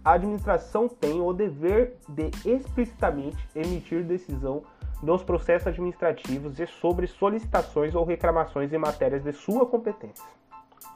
A 0.03 0.13
administração 0.13 0.87
tem 0.89 1.21
o 1.21 1.31
dever 1.31 1.97
de 2.09 2.31
explicitamente 2.45 3.47
emitir 3.55 4.03
decisão 4.03 4.63
nos 5.01 5.23
processos 5.23 5.67
administrativos 5.67 6.59
e 6.59 6.67
sobre 6.67 7.07
solicitações 7.07 7.95
ou 7.95 8.03
reclamações 8.03 8.73
em 8.73 8.77
matérias 8.77 9.23
de 9.23 9.31
sua 9.31 9.65
competência. 9.65 10.25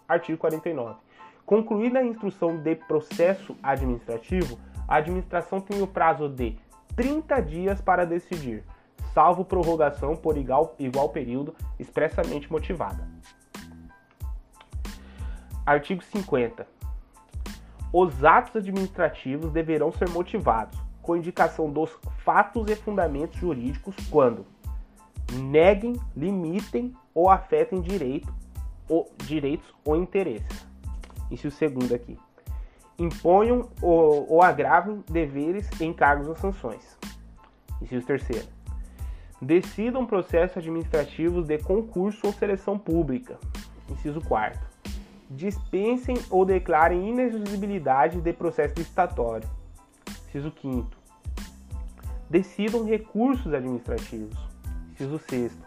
Artigo 0.07 0.37
49. 0.37 1.04
Concluída 1.45 1.99
a 1.99 2.03
instrução 2.03 2.58
de 2.58 2.75
processo 2.75 3.55
administrativo, 3.62 4.58
a 4.88 4.95
administração 4.95 5.62
tem 5.62 5.81
o 5.81 5.88
prazo 5.88 6.27
de 6.27 6.58
30 6.95 7.39
dias 7.41 7.81
para 7.81 8.05
decidir, 8.05 8.63
salvo 9.13 9.45
prorrogação 9.45 10.15
por 10.15 10.38
igual, 10.38 10.75
igual 10.79 11.10
período 11.10 11.55
expressamente 11.79 12.51
motivada. 12.51 13.08
Artigo 15.63 16.03
50. 16.03 16.67
Os 17.93 18.23
atos 18.23 18.55
administrativos 18.55 19.51
deverão 19.51 19.91
ser 19.91 20.10
motivados, 20.10 20.79
com 21.01 21.15
indicação 21.15 21.69
dos 21.69 21.91
fatos 22.23 22.69
e 22.71 22.75
fundamentos 22.75 23.39
jurídicos 23.39 23.95
quando 24.10 24.45
neguem, 25.31 25.93
limitem 26.15 26.93
ou 27.13 27.29
afetem 27.29 27.81
direito, 27.81 28.34
ou, 28.89 29.12
direitos 29.17 29.73
ou 29.84 29.95
interesses. 29.95 30.64
Isso 31.31 31.47
é 31.47 31.49
o 31.49 31.51
segundo 31.51 31.93
aqui. 31.93 32.17
Imponham 32.97 33.69
ou, 33.81 34.31
ou 34.31 34.41
agravem 34.41 35.03
deveres, 35.09 35.69
encargos 35.81 36.27
ou 36.27 36.35
sanções. 36.35 36.97
Isso 37.81 37.95
é 37.95 37.97
o 37.97 38.05
terceiro. 38.05 38.47
Decidam 39.41 40.05
processos 40.05 40.57
administrativos 40.57 41.45
de 41.45 41.57
concurso 41.57 42.27
ou 42.27 42.33
seleção 42.33 42.79
pública. 42.79 43.38
Inciso 43.89 44.21
4 44.21 44.75
dispensem 45.29 46.15
ou 46.29 46.45
declarem 46.45 47.09
inexigibilidade 47.09 48.21
de 48.21 48.33
processo 48.33 48.75
licitatório. 48.77 49.49
Inciso 50.27 50.53
5 50.61 50.89
Decidam 52.29 52.85
recursos 52.85 53.53
administrativos. 53.53 54.38
Inciso 54.91 55.19
6 55.19 55.57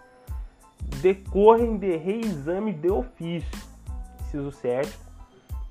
Decorrem 1.00 1.76
de 1.76 1.96
reexame 1.96 2.72
de 2.72 2.90
ofício. 2.90 3.58
Inciso 4.22 4.50
7 4.52 5.07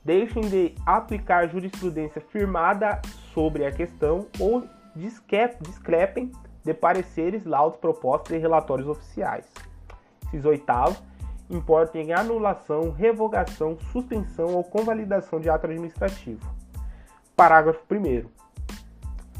Deixem 0.07 0.41
de 0.43 0.73
aplicar 0.85 1.49
jurisprudência 1.49 2.21
firmada 2.21 3.01
sobre 3.33 3.65
a 3.65 3.71
questão 3.73 4.25
ou 4.39 4.63
discrepem 4.95 6.31
de 6.63 6.73
pareceres, 6.73 7.43
laudos, 7.43 7.77
propostas 7.77 8.37
e 8.37 8.39
relatórios 8.39 8.87
oficiais. 8.87 9.45
Inciso 10.27 10.47
8 10.47 10.63
importa 11.49 11.97
em 11.97 12.13
anulação, 12.13 12.89
revogação, 12.89 13.77
suspensão 13.91 14.55
ou 14.55 14.63
convalidação 14.63 15.41
de 15.41 15.49
ato 15.49 15.65
administrativo. 15.65 16.55
Parágrafo 17.35 17.81
1. 17.91 18.29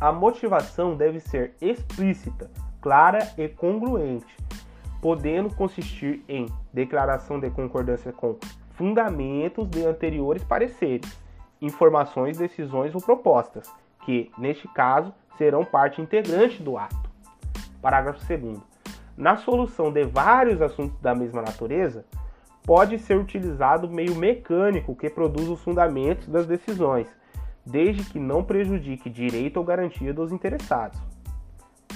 A 0.01 0.11
motivação 0.11 0.97
deve 0.97 1.21
ser 1.21 1.55
explícita, 1.61 2.51
clara 2.81 3.19
e 3.37 3.47
congruente, 3.47 4.35
podendo 5.01 5.49
consistir 5.55 6.25
em 6.27 6.45
declaração 6.73 7.39
de 7.39 7.49
concordância 7.51 8.11
com 8.11 8.35
fundamentos 8.77 9.67
de 9.67 9.83
anteriores 9.85 10.43
pareceres, 10.43 11.19
informações, 11.61 12.37
decisões 12.37 12.93
ou 12.93 13.01
propostas, 13.01 13.71
que, 14.05 14.31
neste 14.37 14.67
caso, 14.69 15.13
serão 15.37 15.65
parte 15.65 16.01
integrante 16.01 16.61
do 16.61 16.77
ato. 16.77 17.09
Parágrafo 17.81 18.19
2. 18.25 18.59
Na 19.17 19.35
solução 19.37 19.91
de 19.91 20.03
vários 20.03 20.61
assuntos 20.61 20.99
da 20.99 21.15
mesma 21.15 21.41
natureza, 21.41 22.05
pode 22.63 22.99
ser 22.99 23.17
utilizado 23.17 23.89
meio 23.89 24.15
mecânico 24.15 24.95
que 24.95 25.09
produz 25.09 25.47
os 25.47 25.61
fundamentos 25.63 26.27
das 26.27 26.45
decisões, 26.45 27.07
desde 27.65 28.03
que 28.03 28.19
não 28.19 28.43
prejudique 28.43 29.09
direito 29.09 29.57
ou 29.57 29.63
garantia 29.63 30.13
dos 30.13 30.31
interessados. 30.31 31.01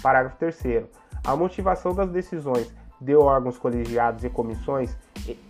Parágrafo 0.02 0.38
3. 0.38 0.86
A 1.24 1.36
motivação 1.36 1.94
das 1.94 2.10
decisões 2.10 2.74
de 3.02 3.16
órgãos 3.16 3.58
colegiados 3.58 4.24
e 4.24 4.30
comissões 4.30 4.96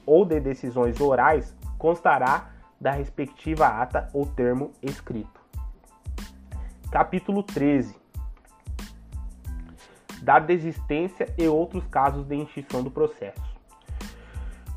ou 0.05 0.25
de 0.25 0.39
decisões 0.39 0.99
orais 0.99 1.53
constará 1.77 2.49
da 2.79 2.91
respectiva 2.91 3.67
ata 3.67 4.09
ou 4.13 4.25
termo 4.25 4.71
escrito. 4.81 5.39
Capítulo 6.89 7.43
13 7.43 8.01
da 10.21 10.39
desistência 10.39 11.33
e 11.37 11.47
outros 11.47 11.85
casos 11.87 12.25
de 12.25 12.35
extinção 12.35 12.83
do 12.83 12.91
processo. 12.91 13.41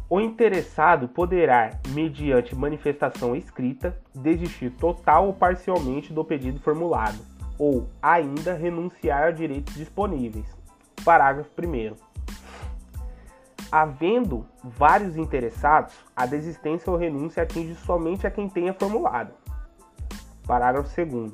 O 0.08 0.20
interessado 0.20 1.08
poderá, 1.08 1.78
mediante 1.88 2.54
manifestação 2.54 3.34
escrita, 3.34 3.98
desistir 4.14 4.70
total 4.70 5.26
ou 5.26 5.34
parcialmente 5.34 6.12
do 6.12 6.24
pedido 6.24 6.60
formulado, 6.60 7.18
ou 7.58 7.88
ainda 8.02 8.54
renunciar 8.54 9.24
a 9.24 9.30
direitos 9.30 9.74
disponíveis. 9.74 10.46
Parágrafo 11.04 11.50
1. 11.58 12.13
Havendo 13.76 14.46
vários 14.62 15.16
interessados, 15.16 15.96
a 16.14 16.26
desistência 16.26 16.92
ou 16.92 16.96
renúncia 16.96 17.42
atinge 17.42 17.74
somente 17.74 18.24
a 18.24 18.30
quem 18.30 18.48
tenha 18.48 18.72
formulado. 18.72 19.34
Parágrafo 20.46 21.04
2. 21.04 21.32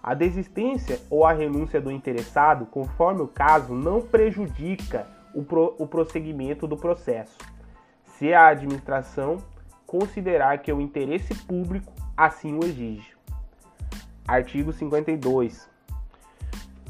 A 0.00 0.14
desistência 0.14 1.00
ou 1.10 1.26
a 1.26 1.32
renúncia 1.32 1.80
do 1.80 1.90
interessado, 1.90 2.64
conforme 2.64 3.22
o 3.22 3.26
caso, 3.26 3.74
não 3.74 4.00
prejudica 4.00 5.04
o, 5.34 5.42
pro, 5.42 5.74
o 5.80 5.84
prosseguimento 5.84 6.64
do 6.64 6.76
processo, 6.76 7.36
se 8.04 8.32
a 8.32 8.46
administração 8.46 9.38
considerar 9.84 10.58
que 10.58 10.72
o 10.72 10.80
interesse 10.80 11.34
público 11.34 11.92
assim 12.16 12.56
o 12.56 12.64
exige. 12.64 13.16
Artigo 14.28 14.72
52. 14.72 15.68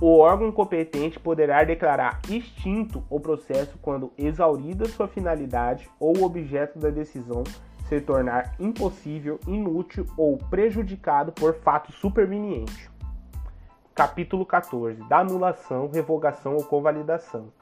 O 0.01 0.17
órgão 0.17 0.51
competente 0.51 1.21
poderá 1.21 1.63
declarar 1.63 2.23
extinto 2.31 3.05
o 3.11 3.21
processo 3.21 3.77
quando 3.83 4.11
exaurida 4.17 4.89
sua 4.89 5.07
finalidade 5.07 5.91
ou 6.01 6.17
o 6.17 6.25
objeto 6.25 6.79
da 6.79 6.89
decisão 6.89 7.45
se 7.87 8.01
tornar 8.01 8.55
impossível, 8.59 9.39
inútil 9.47 10.07
ou 10.17 10.39
prejudicado 10.39 11.33
por 11.33 11.55
fato 11.57 11.93
superveniente. 11.93 12.89
Capítulo 13.95 14.47
14. 14.47 15.03
Da 15.05 15.19
anulação, 15.19 15.91
revogação 15.93 16.55
ou 16.55 16.65
convalidação. 16.65 17.53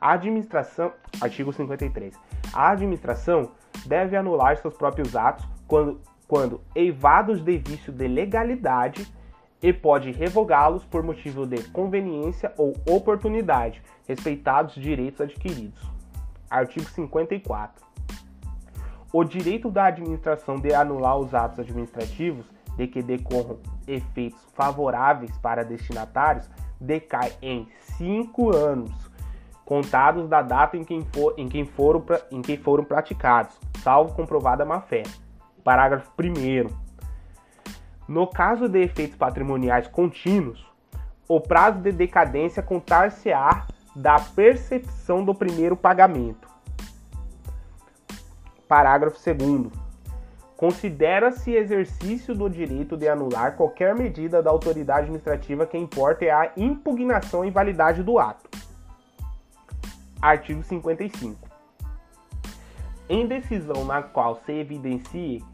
A 0.00 0.14
administração, 0.14 0.92
artigo 1.20 1.52
53. 1.52 2.18
A 2.52 2.70
administração 2.70 3.52
deve 3.86 4.16
anular 4.16 4.56
seus 4.56 4.74
próprios 4.74 5.14
atos 5.14 5.46
quando, 5.68 6.00
quando 6.26 6.60
eivados 6.74 7.40
de 7.40 7.56
vício 7.56 7.92
de 7.92 8.08
legalidade 8.08 9.06
e 9.64 9.72
pode 9.72 10.10
revogá-los 10.10 10.84
por 10.84 11.02
motivo 11.02 11.46
de 11.46 11.62
conveniência 11.70 12.52
ou 12.58 12.74
oportunidade, 12.86 13.82
respeitados 14.06 14.74
direitos 14.74 15.22
adquiridos. 15.22 15.80
Artigo 16.50 16.84
54. 16.84 17.82
O 19.10 19.24
direito 19.24 19.70
da 19.70 19.86
administração 19.86 20.56
de 20.56 20.74
anular 20.74 21.16
os 21.16 21.34
atos 21.34 21.60
administrativos 21.60 22.44
de 22.76 22.86
que 22.86 23.00
decorram 23.00 23.58
efeitos 23.88 24.38
favoráveis 24.52 25.34
para 25.38 25.64
destinatários 25.64 26.46
decai 26.78 27.32
em 27.40 27.66
cinco 27.96 28.54
anos, 28.54 28.92
contados 29.64 30.28
da 30.28 30.42
data 30.42 30.76
em 30.76 30.84
que, 30.84 31.00
for, 31.10 31.32
em 31.38 31.48
quem 31.48 31.64
foram, 31.64 32.04
em 32.30 32.56
foram 32.58 32.84
praticados, 32.84 33.58
salvo 33.82 34.14
comprovada 34.14 34.62
má-fé. 34.62 35.04
Parágrafo 35.62 36.10
1 36.20 36.83
no 38.06 38.26
caso 38.26 38.68
de 38.68 38.82
efeitos 38.82 39.16
patrimoniais 39.16 39.86
contínuos, 39.88 40.64
o 41.26 41.40
prazo 41.40 41.80
de 41.80 41.90
decadência 41.90 42.62
contar-se-á 42.62 43.66
da 43.96 44.18
percepção 44.18 45.24
do 45.24 45.34
primeiro 45.34 45.76
pagamento. 45.76 46.48
Parágrafo 48.68 49.18
2. 49.18 49.72
Considera-se 50.56 51.52
exercício 51.52 52.34
do 52.34 52.48
direito 52.48 52.96
de 52.96 53.08
anular 53.08 53.56
qualquer 53.56 53.94
medida 53.94 54.42
da 54.42 54.50
autoridade 54.50 55.02
administrativa 55.02 55.66
que 55.66 55.76
importe 55.76 56.28
a 56.28 56.52
impugnação 56.56 57.44
e 57.44 57.50
validade 57.50 58.02
do 58.02 58.18
ato. 58.18 58.50
Artigo 60.20 60.62
55. 60.62 61.48
Em 63.08 63.26
decisão 63.26 63.84
na 63.84 64.02
qual 64.02 64.40
se 64.46 64.52
evidencie 64.52 65.44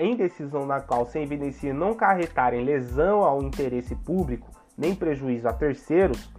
em 0.00 0.16
decisão 0.16 0.64
na 0.66 0.80
qual 0.80 1.06
se 1.06 1.18
evidencia 1.18 1.74
não 1.74 1.94
carretarem 1.94 2.64
lesão 2.64 3.22
ao 3.22 3.42
interesse 3.42 3.94
público 3.94 4.48
nem 4.76 4.94
prejuízo 4.94 5.46
a 5.46 5.52
terceiros, 5.52 6.30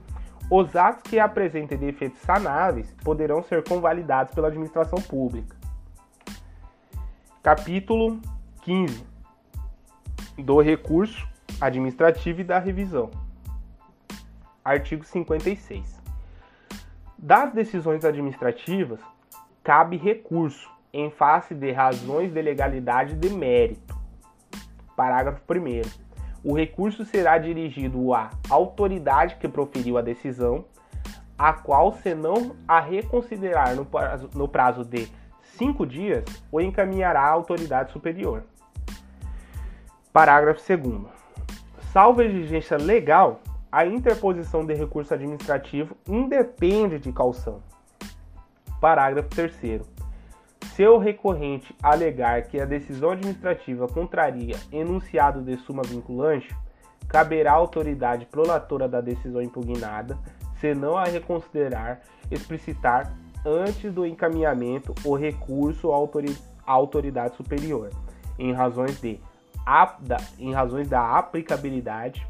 os 0.49 0.75
atos 0.75 1.03
que 1.03 1.19
apresentem 1.19 1.77
defeitos 1.77 2.19
sanáveis 2.21 2.91
poderão 3.03 3.43
ser 3.43 3.63
convalidados 3.63 4.33
pela 4.33 4.47
administração 4.47 4.99
pública. 4.99 5.55
Capítulo 7.43 8.19
15 8.63 9.05
do 10.39 10.59
recurso 10.59 11.27
administrativo 11.59 12.41
e 12.41 12.43
da 12.43 12.57
revisão. 12.57 13.11
Artigo 14.65 15.03
56. 15.03 16.01
Das 17.17 17.53
decisões 17.53 18.03
administrativas, 18.03 18.99
cabe 19.63 19.97
recurso 19.97 20.67
em 20.93 21.09
face 21.09 21.53
de 21.53 21.71
razões 21.71 22.33
de 22.33 22.41
legalidade 22.41 23.15
de 23.15 23.29
mérito. 23.29 23.95
Parágrafo 24.95 25.41
1. 25.49 25.81
O 26.43 26.55
recurso 26.55 27.05
será 27.05 27.37
dirigido 27.37 28.13
à 28.13 28.29
autoridade 28.49 29.35
que 29.35 29.47
proferiu 29.47 29.97
a 29.97 30.01
decisão, 30.01 30.65
a 31.37 31.53
qual, 31.53 31.93
se 31.93 32.13
não 32.13 32.55
a 32.67 32.79
reconsiderar 32.79 33.75
no 33.75 33.85
prazo, 33.85 34.29
no 34.35 34.47
prazo 34.47 34.83
de 34.83 35.07
cinco 35.41 35.85
dias, 35.85 36.23
o 36.51 36.59
encaminhará 36.59 37.21
à 37.21 37.29
autoridade 37.29 37.91
superior. 37.91 38.43
Parágrafo 40.11 40.61
2. 40.67 41.03
Salvo 41.91 42.21
exigência 42.21 42.77
legal, 42.77 43.39
a 43.71 43.85
interposição 43.85 44.65
de 44.65 44.73
recurso 44.73 45.13
administrativo 45.13 45.95
independe 46.07 46.99
de 46.99 47.11
calção. 47.13 47.61
Parágrafo 48.79 49.29
3. 49.29 49.90
Se 50.75 50.87
o 50.87 50.97
recorrente 50.97 51.75
alegar 51.83 52.43
que 52.43 52.59
a 52.59 52.65
decisão 52.65 53.11
administrativa 53.11 53.87
contraria 53.87 54.55
enunciado 54.71 55.41
de 55.41 55.57
suma 55.57 55.83
vinculante, 55.83 56.55
caberá 57.09 57.51
à 57.51 57.55
autoridade 57.55 58.25
prolatora 58.25 58.87
da 58.87 59.01
decisão 59.01 59.41
impugnada, 59.41 60.17
se 60.61 60.73
não 60.73 60.97
a 60.97 61.03
reconsiderar, 61.03 62.01
explicitar 62.31 63.13
antes 63.45 63.93
do 63.93 64.05
encaminhamento 64.05 64.95
o 65.03 65.13
recurso 65.13 65.91
à 65.91 66.71
autoridade 66.71 67.35
superior, 67.35 67.89
em 68.39 68.53
razões 68.53 68.99
de 69.01 69.19
em 70.39 70.53
razões 70.53 70.89
da 70.89 71.17
aplicabilidade 71.17 72.25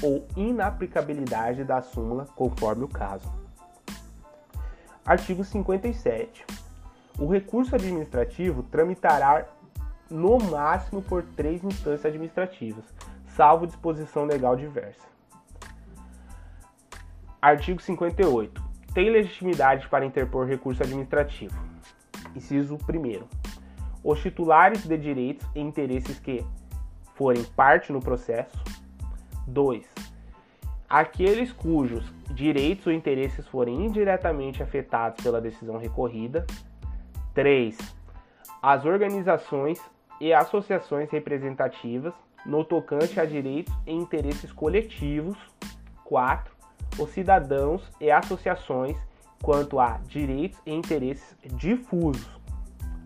ou 0.00 0.24
inaplicabilidade 0.36 1.64
da 1.64 1.82
súmula, 1.82 2.26
conforme 2.36 2.84
o 2.84 2.88
caso. 2.88 3.28
Artigo 5.04 5.42
57. 5.42 6.67
O 7.18 7.26
recurso 7.26 7.74
administrativo 7.74 8.62
tramitará 8.62 9.46
no 10.08 10.38
máximo 10.38 11.02
por 11.02 11.22
três 11.22 11.62
instâncias 11.64 12.06
administrativas, 12.06 12.84
salvo 13.26 13.66
disposição 13.66 14.24
legal 14.24 14.56
diversa. 14.56 15.06
Artigo 17.40 17.80
58. 17.80 18.62
Tem 18.94 19.10
legitimidade 19.10 19.88
para 19.88 20.04
interpor 20.04 20.46
recurso 20.46 20.82
administrativo. 20.82 21.56
Inciso 22.34 22.76
1. 22.76 23.24
Os 24.02 24.20
titulares 24.20 24.84
de 24.84 24.96
direitos 24.96 25.46
e 25.54 25.60
interesses 25.60 26.18
que 26.18 26.44
forem 27.14 27.44
parte 27.44 27.92
no 27.92 28.00
processo. 28.00 28.56
2. 29.46 29.86
Aqueles 30.88 31.52
cujos 31.52 32.12
direitos 32.30 32.86
ou 32.86 32.92
interesses 32.92 33.46
forem 33.46 33.86
indiretamente 33.86 34.62
afetados 34.62 35.22
pela 35.22 35.40
decisão 35.40 35.78
recorrida. 35.78 36.46
3. 37.38 37.78
As 38.60 38.84
organizações 38.84 39.80
e 40.20 40.32
associações 40.32 41.08
representativas 41.08 42.12
no 42.44 42.64
tocante 42.64 43.20
a 43.20 43.24
direitos 43.24 43.72
e 43.86 43.92
interesses 43.92 44.52
coletivos. 44.52 45.38
4. 46.04 46.52
Os 46.98 47.10
cidadãos 47.10 47.88
e 48.00 48.10
associações 48.10 48.96
quanto 49.40 49.78
a 49.78 50.00
direitos 50.08 50.58
e 50.66 50.72
interesses 50.72 51.36
difusos. 51.54 52.28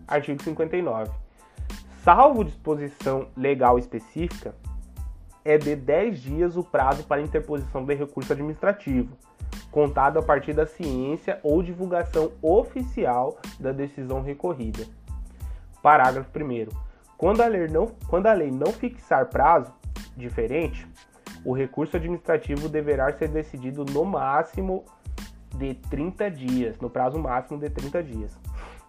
Artigo 0.07 0.41
59. 0.41 1.11
Salvo 2.01 2.43
disposição 2.43 3.27
legal 3.37 3.77
específica, 3.77 4.55
é 5.45 5.59
de 5.59 5.75
10 5.75 6.19
dias 6.19 6.57
o 6.57 6.63
prazo 6.63 7.03
para 7.03 7.21
interposição 7.21 7.85
de 7.85 7.93
recurso 7.93 8.33
administrativo 8.33 9.15
contado 9.73 10.19
a 10.19 10.21
partir 10.21 10.53
da 10.53 10.67
ciência 10.67 11.39
ou 11.41 11.63
divulgação 11.63 12.31
oficial 12.43 13.39
da 13.59 13.71
decisão 13.71 14.21
recorrida. 14.21 14.85
Parágrafo 15.81 16.29
1. 16.37 16.69
Quando 17.17 17.41
a 17.41 17.47
lei 17.47 17.67
não, 17.67 17.87
quando 18.07 18.27
a 18.27 18.33
lei 18.33 18.51
não 18.51 18.71
fixar 18.71 19.25
prazo 19.25 19.73
diferente, 20.15 20.87
o 21.43 21.53
recurso 21.53 21.97
administrativo 21.97 22.69
deverá 22.69 23.11
ser 23.13 23.29
decidido 23.29 23.83
no 23.83 24.05
máximo 24.05 24.85
de 25.55 25.73
30 25.73 26.29
dias, 26.29 26.79
no 26.79 26.89
prazo 26.89 27.17
máximo 27.17 27.59
de 27.59 27.69
30 27.71 28.03
dias, 28.03 28.39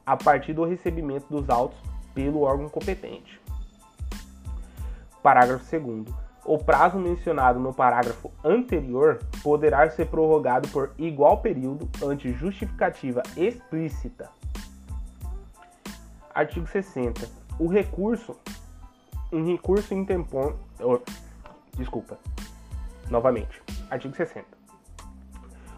a 0.05 0.19
partir 0.19 0.53
do 0.53 0.65
recebimento 0.65 1.27
dos 1.31 1.49
autos 1.49 1.79
pelo 2.15 2.43
órgão 2.43 2.69
competente. 2.69 3.41
Parágrafo 5.23 5.65
2 5.81 6.24
o 6.45 6.59
prazo 6.59 6.99
mencionado 6.99 7.59
no 7.59 7.73
parágrafo 7.73 8.31
anterior 8.45 9.21
poderá 9.43 9.89
ser 9.91 10.07
prorrogado 10.07 10.69
por 10.69 10.93
igual 10.99 11.39
período 11.39 11.89
ante 12.05 12.33
justificativa 12.33 13.23
explícita. 13.37 14.31
Artigo 16.35 16.67
60. 16.67 17.29
O 17.59 17.69
recurso, 17.69 18.37
um 19.33 19.47
recurso 19.47 19.95
intempon, 19.95 20.55
oh, 20.81 20.99
desculpa, 21.77 22.19
novamente. 23.09 23.63
Artigo 23.89 24.15
60. 24.15 24.47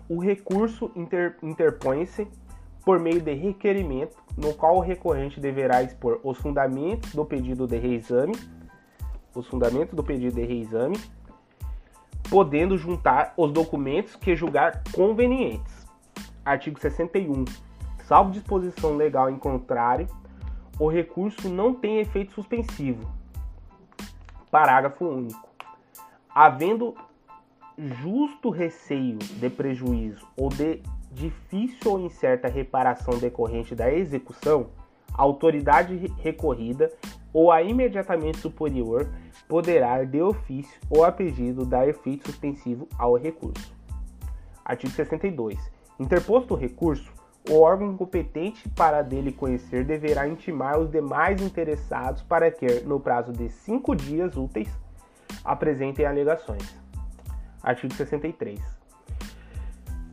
O 0.09 0.19
recurso 0.21 0.91
inter, 0.97 1.37
interpõe-se 1.43 2.27
por 2.85 2.99
meio 3.01 3.21
de 3.21 3.35
requerimento, 3.35 4.17
no 4.37 4.55
qual 4.55 4.77
o 4.77 4.81
recorrente 4.81 5.41
deverá 5.41 5.83
expor 5.83 6.21
os 6.23 6.39
fundamentos 6.39 7.13
do 7.13 7.25
pedido 7.25 7.67
de 7.67 7.77
reexame 7.77 8.35
os 9.41 9.49
fundamentos 9.49 9.95
do 9.95 10.03
pedido 10.03 10.35
de 10.35 10.45
reexame, 10.45 10.99
podendo 12.29 12.77
juntar 12.77 13.35
os 13.37 13.53
documentos 13.53 14.17
que 14.17 14.35
julgar 14.35 14.83
convenientes. 14.93 15.87
Artigo 16.45 16.79
61. 16.79 17.45
Salvo 18.05 18.31
disposição 18.31 18.97
legal 18.97 19.29
em 19.29 19.37
contrário, 19.37 20.09
o 20.79 20.89
recurso 20.89 21.49
não 21.49 21.75
tem 21.75 21.99
efeito 21.99 22.33
suspensivo. 22.33 23.11
Parágrafo 24.51 25.05
único. 25.05 25.49
Havendo 26.33 26.95
justo 27.77 28.51
receio 28.51 29.19
de 29.19 29.51
prejuízo 29.51 30.27
ou 30.37 30.49
de 30.49 30.83
difícil 31.11 31.93
ou 31.93 32.01
incerta 32.01 32.49
reparação 32.49 33.19
decorrente 33.19 33.75
da 33.75 33.93
execução, 33.93 34.69
a 35.13 35.23
autoridade 35.23 36.13
recorrida 36.19 36.93
ou 37.33 37.53
a 37.53 37.63
imediatamente 37.63 38.39
superior 38.39 39.09
poderá, 39.49 40.03
de 40.05 40.21
ofício 40.21 40.81
ou 40.89 41.05
a 41.05 41.13
pedido, 41.13 41.65
dar 41.65 41.89
efeito 41.89 42.31
suspensivo 42.31 42.89
ao 42.99 43.17
recurso. 43.17 43.75
Artigo 44.65 44.93
62. 44.93 45.59
Interposto 45.99 46.55
o 46.55 46.57
recurso, 46.57 47.13
o 47.49 47.61
órgão 47.61 47.97
competente 47.97 48.69
para 48.71 49.03
dele 49.03 49.33
conhecer 49.33 49.85
deverá 49.85 50.27
intimar 50.27 50.79
os 50.79 50.91
demais 50.91 51.41
interessados 51.41 52.23
para 52.23 52.51
que, 52.51 52.81
no 52.81 52.99
prazo 52.99 53.33
de 53.33 53.49
cinco 53.49 53.95
dias 53.95 54.37
úteis, 54.37 54.69
apresentem 55.45 56.05
alegações. 56.05 56.77
Artigo 57.63 57.95
63. 57.95 58.61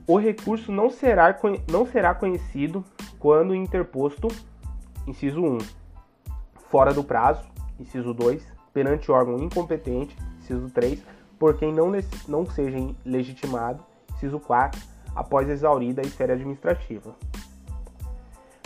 O 0.05 0.17
recurso 0.17 0.71
não 0.71 0.89
será, 0.89 1.35
não 1.71 1.85
será 1.85 2.13
conhecido 2.13 2.83
quando 3.17 3.55
interposto, 3.55 4.27
inciso 5.07 5.41
1, 5.41 5.57
fora 6.69 6.93
do 6.93 7.03
prazo, 7.03 7.43
inciso 7.79 8.13
2, 8.13 8.45
perante 8.73 9.11
órgão 9.11 9.37
incompetente, 9.39 10.17
inciso 10.39 10.69
3, 10.69 11.03
por 11.37 11.57
quem 11.57 11.73
não, 11.73 11.91
não 12.27 12.45
seja 12.45 12.77
legitimado, 13.05 13.83
inciso 14.15 14.39
4, 14.39 14.81
após 15.15 15.49
exaurida 15.49 16.01
a 16.01 16.05
esfera 16.05 16.33
administrativa. 16.33 17.15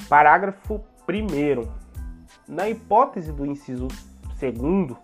Parágrafo 0.08 0.82
1. 1.10 1.68
Na 2.48 2.70
hipótese 2.70 3.32
do 3.32 3.46
inciso 3.46 3.88
2, 4.40 4.98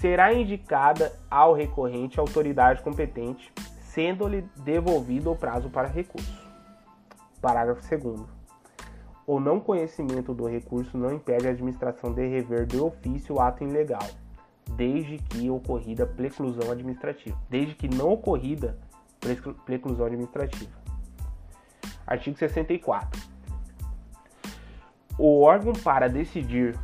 será 0.00 0.34
indicada 0.34 1.12
ao 1.30 1.54
recorrente 1.54 2.18
a 2.18 2.22
autoridade 2.22 2.82
competente, 2.82 3.52
sendo-lhe 3.82 4.42
devolvido 4.56 5.30
o 5.30 5.36
prazo 5.36 5.70
para 5.70 5.86
recurso. 5.86 6.42
Parágrafo 7.40 7.82
2. 7.96 8.41
O 9.26 9.38
não 9.38 9.60
conhecimento 9.60 10.34
do 10.34 10.46
recurso 10.46 10.98
não 10.98 11.12
impede 11.12 11.46
a 11.46 11.50
administração 11.50 12.12
de 12.12 12.26
rever 12.26 12.66
de 12.66 12.78
ofício 12.78 13.36
o 13.36 13.40
ato 13.40 13.62
ilegal, 13.62 14.08
desde 14.76 15.18
que 15.18 15.48
ocorrida 15.48 16.04
preclusão 16.06 16.72
administrativa. 16.72 17.38
Desde 17.48 17.74
que 17.74 17.88
não 17.88 18.12
ocorrida 18.12 18.76
preclusão 19.64 20.06
administrativa. 20.06 20.72
Artigo 22.06 22.36
64. 22.36 23.20
O 25.18 25.42
órgão 25.42 25.72
para 25.72 26.08
decidir 26.08 26.76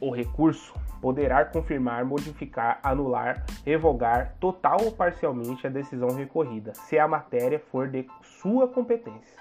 o 0.00 0.10
recurso 0.10 0.74
poderá 1.00 1.44
confirmar, 1.44 2.04
modificar, 2.04 2.78
anular, 2.82 3.44
revogar 3.64 4.36
total 4.38 4.78
ou 4.82 4.92
parcialmente 4.92 5.66
a 5.66 5.70
decisão 5.70 6.10
recorrida, 6.10 6.72
se 6.74 6.98
a 6.98 7.08
matéria 7.08 7.58
for 7.58 7.88
de 7.88 8.06
sua 8.22 8.68
competência. 8.68 9.38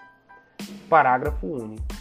Parágrafo 0.89 1.45
único. 1.47 1.92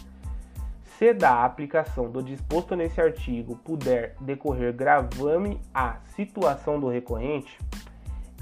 Se 0.97 1.13
da 1.13 1.43
aplicação 1.43 2.09
do 2.09 2.21
disposto 2.21 2.75
nesse 2.75 3.01
artigo 3.01 3.55
puder 3.57 4.15
decorrer 4.21 4.73
gravame 4.73 5.59
à 5.73 5.97
situação 6.15 6.79
do 6.79 6.87
recorrente, 6.87 7.57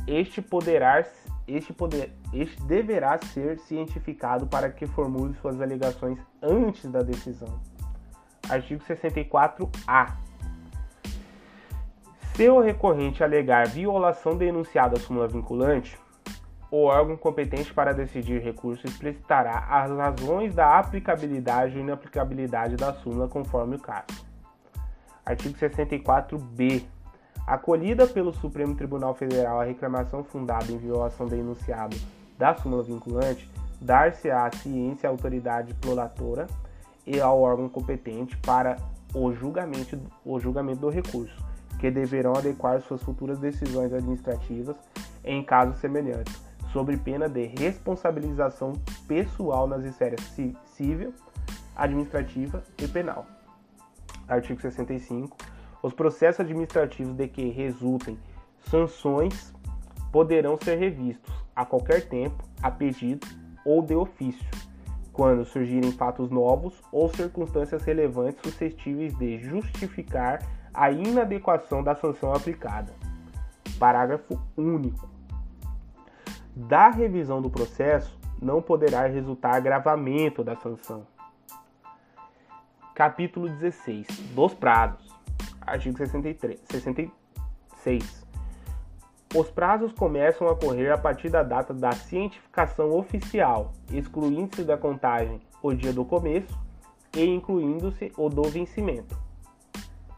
este 0.05 0.41
poderá 0.41 1.03
este, 1.47 1.73
poder, 1.73 2.11
este 2.33 2.61
deverá 2.63 3.17
ser 3.17 3.57
cientificado 3.59 4.47
para 4.47 4.69
que 4.69 4.85
formule 4.85 5.33
suas 5.35 5.61
alegações 5.61 6.19
antes 6.41 6.89
da 6.89 7.01
decisão. 7.01 7.59
Artigo 8.49 8.83
64-A. 8.83 10.17
Se 12.35 12.49
o 12.49 12.59
recorrente 12.59 13.23
alegar 13.23 13.67
violação 13.67 14.35
denunciada 14.35 14.97
à 14.97 14.99
súmula 14.99 15.27
vinculante, 15.27 15.97
o 16.71 16.85
órgão 16.85 17.17
competente 17.17 17.73
para 17.73 17.93
decidir 17.93 18.41
recurso 18.41 18.87
explicitará 18.87 19.67
as 19.69 19.91
razões 19.91 20.55
da 20.55 20.79
aplicabilidade 20.79 21.75
ou 21.75 21.83
inaplicabilidade 21.83 22.77
da 22.77 22.93
súmula 22.93 23.27
conforme 23.27 23.75
o 23.75 23.79
caso. 23.79 24.25
Artigo 25.25 25.57
64b. 25.59 26.83
Acolhida 27.45 28.07
pelo 28.07 28.33
Supremo 28.33 28.73
Tribunal 28.75 29.13
Federal 29.13 29.59
a 29.59 29.65
reclamação 29.65 30.23
fundada 30.23 30.71
em 30.71 30.77
violação 30.77 31.27
do 31.27 31.35
enunciado 31.35 31.97
da 32.37 32.55
súmula 32.55 32.83
vinculante, 32.83 33.49
dar-se-á 33.81 34.49
ciência 34.51 35.09
à 35.09 35.11
autoridade 35.11 35.73
prolatora 35.73 36.47
e 37.05 37.19
ao 37.19 37.41
órgão 37.41 37.67
competente 37.67 38.37
para 38.37 38.77
o 39.13 39.33
julgamento, 39.33 39.99
o 40.23 40.39
julgamento 40.39 40.79
do 40.79 40.89
recurso, 40.89 41.35
que 41.79 41.91
deverão 41.91 42.33
adequar 42.33 42.81
suas 42.81 43.03
futuras 43.03 43.39
decisões 43.39 43.91
administrativas 43.91 44.75
em 45.23 45.43
casos 45.43 45.77
semelhantes, 45.77 46.50
sob 46.71 46.95
pena 46.97 47.27
de 47.27 47.45
responsabilização 47.45 48.73
pessoal 49.07 49.67
nas 49.67 49.83
esferas 49.83 50.21
civil, 50.65 51.13
administrativa 51.75 52.63
e 52.81 52.87
penal. 52.87 53.25
Artigo 54.27 54.61
65 54.61 55.37
os 55.83 55.93
processos 55.93 56.41
administrativos 56.41 57.15
de 57.15 57.27
que 57.27 57.49
resultem 57.49 58.17
sanções 58.69 59.53
poderão 60.11 60.57
ser 60.61 60.77
revistos 60.77 61.33
a 61.55 61.65
qualquer 61.65 62.07
tempo, 62.07 62.43
a 62.61 62.69
pedido 62.69 63.25
ou 63.65 63.81
de 63.81 63.95
ofício, 63.95 64.47
quando 65.11 65.43
surgirem 65.43 65.91
fatos 65.91 66.29
novos 66.29 66.81
ou 66.91 67.09
circunstâncias 67.09 67.83
relevantes 67.83 68.39
suscetíveis 68.43 69.17
de 69.17 69.39
justificar 69.39 70.39
a 70.73 70.91
inadequação 70.91 71.83
da 71.83 71.95
sanção 71.95 72.33
aplicada. 72.33 72.93
Parágrafo 73.79 74.39
único. 74.55 75.10
Da 76.55 76.89
revisão 76.89 77.41
do 77.41 77.49
processo 77.49 78.19
não 78.41 78.61
poderá 78.61 79.07
resultar 79.07 79.55
agravamento 79.55 80.43
da 80.43 80.55
sanção. 80.55 81.07
Capítulo 82.93 83.47
16 83.47 84.07
dos 84.35 84.53
prazos. 84.53 85.15
Artigo 85.61 85.97
63, 85.97 86.59
66. 86.69 88.27
Os 89.33 89.49
prazos 89.49 89.93
começam 89.93 90.47
a 90.49 90.55
correr 90.55 90.91
a 90.91 90.97
partir 90.97 91.29
da 91.29 91.41
data 91.41 91.73
da 91.73 91.93
cientificação 91.93 92.91
oficial, 92.91 93.71
excluindo-se 93.89 94.65
da 94.65 94.77
contagem 94.77 95.39
o 95.63 95.73
dia 95.73 95.93
do 95.93 96.03
começo 96.03 96.59
e 97.15 97.23
incluindo-se 97.23 98.11
o 98.17 98.27
do 98.27 98.43
vencimento. 98.43 99.17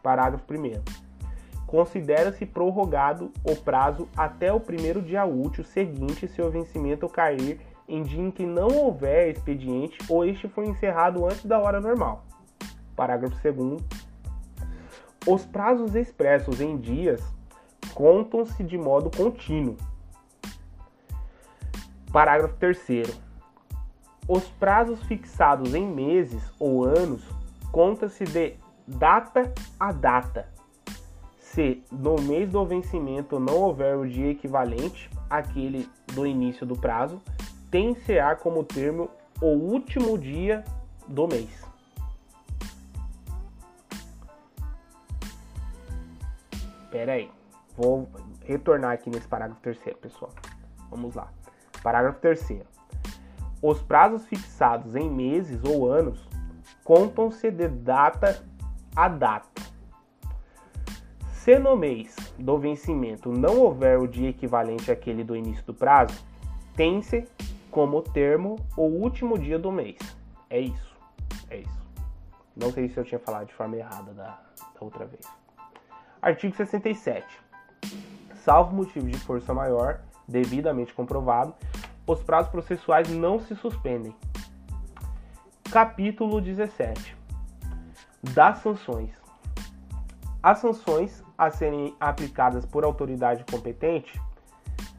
Parágrafo 0.02 0.46
1. 0.52 1.03
Considera-se 1.74 2.46
prorrogado 2.46 3.32
o 3.44 3.56
prazo 3.56 4.08
até 4.16 4.54
o 4.54 4.60
primeiro 4.60 5.02
dia 5.02 5.26
útil 5.26 5.64
seguinte 5.64 6.28
se 6.28 6.40
o 6.40 6.52
vencimento 6.52 7.10
cair 7.10 7.60
em 7.90 8.04
dia 8.04 8.22
em 8.22 8.30
que 8.30 8.46
não 8.46 8.68
houver 8.68 9.32
expediente 9.32 9.98
ou 10.08 10.24
este 10.24 10.48
for 10.48 10.64
encerrado 10.64 11.26
antes 11.26 11.44
da 11.46 11.58
hora 11.58 11.82
normal. 11.82 12.26
Parágrafo 12.96 13.36
2. 13.42 13.82
Os 15.26 15.46
prazos 15.48 15.96
expressos 15.96 16.62
em 16.62 16.78
dias 16.78 17.24
contam-se 17.96 18.64
de 18.64 18.78
modo 18.78 19.10
contínuo. 19.10 19.76
Parágrafo 22.12 22.54
3. 22.58 23.20
Os 24.28 24.48
prazos 24.48 25.02
fixados 25.06 25.74
em 25.74 25.88
meses 25.88 26.44
ou 26.60 26.86
anos 26.86 27.24
conta-se 27.72 28.26
de 28.26 28.58
data 28.88 29.52
a 29.80 29.92
data. 29.92 30.53
Se 31.54 31.84
no 31.92 32.16
mês 32.20 32.50
do 32.50 32.66
vencimento 32.66 33.40
não 33.40 33.58
houver 33.58 33.96
o 33.96 34.10
dia 34.10 34.32
equivalente 34.32 35.08
àquele 35.30 35.88
do 36.16 36.26
início 36.26 36.66
do 36.66 36.76
prazo, 36.76 37.22
tem-se-á 37.70 38.36
como 38.36 38.64
termo 38.64 39.08
o 39.40 39.50
último 39.50 40.18
dia 40.18 40.64
do 41.08 41.28
mês. 41.28 41.64
Pera 46.90 47.14
aí. 47.14 47.30
Vou 47.78 48.10
retornar 48.46 48.94
aqui 48.94 49.12
nesse 49.12 49.28
parágrafo 49.28 49.62
terceiro, 49.62 50.00
pessoal. 50.00 50.32
Vamos 50.90 51.14
lá. 51.14 51.32
Parágrafo 51.84 52.20
terceiro. 52.20 52.66
Os 53.62 53.80
prazos 53.80 54.26
fixados 54.26 54.96
em 54.96 55.08
meses 55.08 55.64
ou 55.64 55.88
anos 55.88 56.28
contam-se 56.84 57.52
de 57.52 57.68
data 57.68 58.44
a 58.96 59.08
data. 59.08 59.73
Se 61.44 61.60
no 61.60 61.76
mês 61.76 62.16
do 62.40 62.58
vencimento 62.58 63.30
não 63.30 63.60
houver 63.60 64.00
o 64.00 64.08
dia 64.08 64.30
equivalente 64.30 64.90
àquele 64.90 65.26
do 65.26 65.36
início 65.36 65.62
do 65.66 65.74
prazo, 65.74 66.18
tem-se 66.74 67.28
como 67.70 68.02
termo 68.02 68.56
o 68.78 68.84
último 68.84 69.38
dia 69.38 69.60
do 69.60 69.70
mês. 69.70 69.98
É 70.50 70.58
isso. 70.58 70.96
É 71.50 71.58
isso. 71.58 71.82
Não 72.56 72.72
sei 72.72 72.88
se 72.88 72.98
eu 72.98 73.04
tinha 73.04 73.20
falado 73.20 73.48
de 73.48 73.54
forma 73.54 73.76
errada 73.76 74.14
da, 74.14 74.40
da 74.58 74.80
outra 74.80 75.06
vez. 75.06 75.26
Artigo 76.22 76.56
67. 76.56 77.28
Salvo 78.36 78.74
motivo 78.74 79.10
de 79.10 79.20
força 79.20 79.54
maior, 79.54 80.00
devidamente 80.26 80.94
comprovado, 80.94 81.54
os 82.08 82.24
prazos 82.24 82.52
processuais 82.52 83.10
não 83.10 83.38
se 83.38 83.54
suspendem. 83.58 84.16
Capítulo 85.70 86.40
17. 86.40 87.18
Das 88.34 88.60
sanções. 88.60 89.23
As 90.44 90.60
sanções 90.60 91.24
a 91.38 91.50
serem 91.50 91.96
aplicadas 92.02 92.66
por 92.66 92.84
autoridade 92.84 93.46
competente 93.50 94.22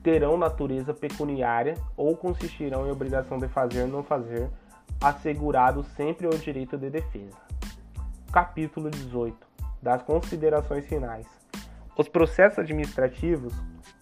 terão 0.02 0.38
natureza 0.38 0.94
pecuniária 0.94 1.74
ou 1.94 2.16
consistirão 2.16 2.86
em 2.86 2.90
obrigação 2.90 3.38
de 3.38 3.46
fazer 3.46 3.82
ou 3.82 3.88
não 3.88 4.02
fazer, 4.02 4.48
assegurado 5.02 5.84
sempre 5.96 6.26
o 6.26 6.30
direito 6.30 6.78
de 6.78 6.88
defesa. 6.88 7.36
Capítulo 8.32 8.88
18 8.88 9.36
das 9.82 10.02
considerações 10.02 10.86
finais. 10.86 11.26
Os 11.94 12.08
processos 12.08 12.60
administrativos 12.60 13.52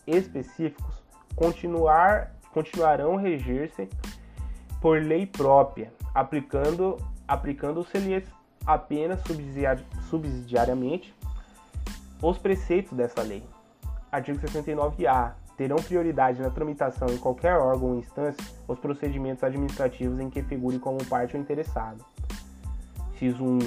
específicos 0.07 1.03
continuar, 1.35 2.37
continuarão 2.53 3.17
reger-se 3.17 3.89
por 4.81 5.03
lei 5.03 5.27
própria, 5.27 5.93
aplicando 6.15 6.99
aplicando-se-lhes 7.27 8.25
apenas 8.65 9.21
subsidiariamente 10.09 11.13
os 12.23 12.39
preceitos 12.39 12.93
dessa 12.93 13.21
lei. 13.23 13.43
Artigo 14.11 14.39
69-A. 14.39 15.35
Terão 15.57 15.77
prioridade 15.77 16.41
na 16.41 16.51
tramitação 16.51 17.09
em 17.09 17.19
qualquer 17.19 17.57
órgão 17.57 17.91
ou 17.91 17.99
instância 17.99 18.43
os 18.67 18.79
procedimentos 18.79 19.45
administrativos 19.45 20.19
em 20.19 20.31
que 20.31 20.43
figure 20.43 20.79
como 20.79 21.05
parte 21.05 21.37
ou 21.37 21.43
interessado. 21.43 22.03
Inciso 23.15 23.45
1. 23.45 23.59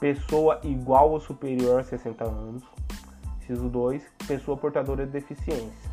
Pessoa 0.00 0.60
igual 0.64 1.10
ou 1.10 1.20
superior 1.20 1.80
a 1.80 1.84
60 1.84 2.24
anos. 2.24 2.64
Inciso 3.42 3.68
2. 3.68 4.02
Pessoa 4.26 4.56
portadora 4.56 5.06
de 5.06 5.12
deficiência. 5.12 5.90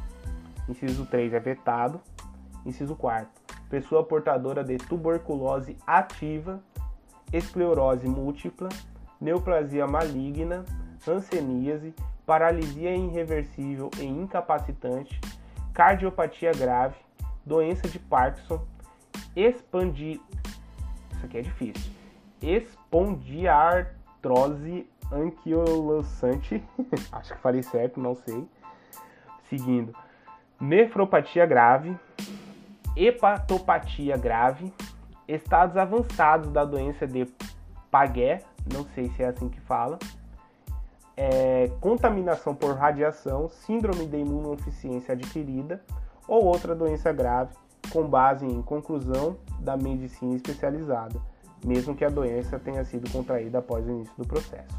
Inciso 0.68 1.05
3 1.05 1.34
é 1.34 1.39
vetado. 1.39 2.01
Inciso 2.65 2.95
4. 2.95 3.28
Pessoa 3.70 4.03
portadora 4.03 4.63
de 4.63 4.78
tuberculose 4.78 5.78
ativa, 5.86 6.59
esclerose 7.32 8.07
múltipla, 8.07 8.70
neoplasia 9.20 9.86
maligna, 9.86 10.65
hanseníase, 11.05 11.93
paralisia 12.25 12.95
irreversível 12.95 13.91
e 13.99 14.05
incapacitante, 14.05 15.19
cardiopatia 15.73 16.51
grave, 16.51 16.95
doença 17.45 17.87
de 17.87 17.99
Parkinson, 17.99 18.65
expandi... 19.35 20.21
Isso 21.11 21.25
aqui 21.25 21.37
é 21.37 21.41
difícil. 21.41 21.91
Espondiartrose 22.41 24.87
anquilosante. 25.11 26.63
Acho 27.11 27.33
que 27.33 27.39
falei 27.39 27.63
certo, 27.63 27.99
não 27.99 28.15
sei. 28.15 28.47
Seguindo. 29.49 29.93
Nefropatia 30.59 31.45
grave, 31.45 31.95
hepatopatia 32.95 34.17
grave, 34.17 34.73
estados 35.27 35.77
avançados 35.77 36.51
da 36.51 36.65
doença 36.65 37.05
de 37.05 37.27
Paget, 37.91 38.43
não 38.73 38.83
sei 38.85 39.09
se 39.09 39.23
é 39.23 39.27
assim 39.27 39.49
que 39.49 39.59
fala, 39.61 39.99
é, 41.18 41.72
contaminação 41.82 42.53
por 42.53 42.76
radiação, 42.76 43.49
síndrome 43.49 44.05
de 44.05 44.18
imunodeficiência 44.18 45.13
adquirida 45.13 45.82
ou 46.28 46.45
outra 46.45 46.76
doença 46.76 47.11
grave, 47.11 47.55
com 47.89 48.07
base 48.07 48.45
em 48.45 48.61
conclusão 48.61 49.38
da 49.59 49.76
medicina 49.76 50.36
especializada, 50.36 51.20
mesmo 51.65 51.95
que 51.95 52.05
a 52.05 52.09
doença 52.09 52.59
tenha 52.59 52.84
sido 52.86 53.09
contraída 53.11 53.57
após 53.57 53.86
o 53.88 53.89
início 53.89 54.13
do 54.15 54.28
processo. 54.28 54.78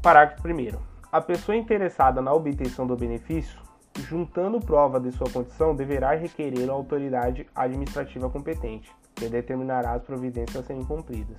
Parágrafo 0.00 0.48
1. 0.48 0.78
A 1.12 1.20
pessoa 1.20 1.56
interessada 1.56 2.22
na 2.22 2.32
obtenção 2.32 2.86
do 2.86 2.96
benefício, 2.96 3.60
juntando 3.96 4.60
prova 4.60 4.98
de 4.98 5.12
sua 5.12 5.30
condição, 5.30 5.74
deverá 5.74 6.14
requerer 6.14 6.68
a 6.68 6.72
autoridade 6.72 7.46
administrativa 7.54 8.30
competente, 8.30 8.90
que 9.14 9.28
determinará 9.28 9.92
as 9.92 10.02
providências 10.02 10.64
a 10.64 10.66
serem 10.66 10.84
cumpridas. 10.84 11.38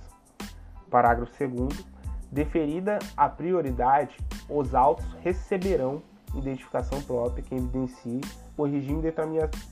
Parágrafo 0.88 1.32
2 1.46 1.95
Deferida 2.30 2.98
a 3.16 3.28
prioridade, 3.28 4.16
os 4.48 4.74
autos 4.74 5.06
receberão 5.22 6.02
identificação 6.34 7.00
própria 7.02 7.42
que 7.42 7.54
evidencie 7.54 8.20
o 8.56 8.64
regime 8.64 9.02
de 9.02 9.12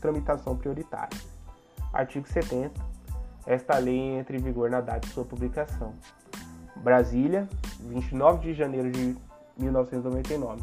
tramitação 0.00 0.56
prioritária. 0.56 1.18
Artigo 1.92 2.26
70. 2.26 2.72
Esta 3.46 3.78
lei 3.78 3.98
entra 4.18 4.36
em 4.36 4.40
vigor 4.40 4.70
na 4.70 4.80
data 4.80 5.00
de 5.00 5.12
sua 5.12 5.24
publicação. 5.24 5.94
Brasília, 6.76 7.48
29 7.80 8.48
de 8.48 8.54
janeiro 8.54 8.90
de 8.90 9.16
1999. 9.56 10.62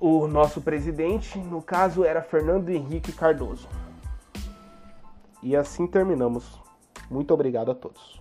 O 0.00 0.26
nosso 0.26 0.60
presidente, 0.60 1.38
no 1.38 1.62
caso, 1.62 2.04
era 2.04 2.22
Fernando 2.22 2.68
Henrique 2.70 3.12
Cardoso. 3.12 3.68
E 5.42 5.56
assim 5.56 5.86
terminamos. 5.86 6.60
Muito 7.10 7.32
obrigado 7.34 7.70
a 7.70 7.74
todos. 7.74 8.20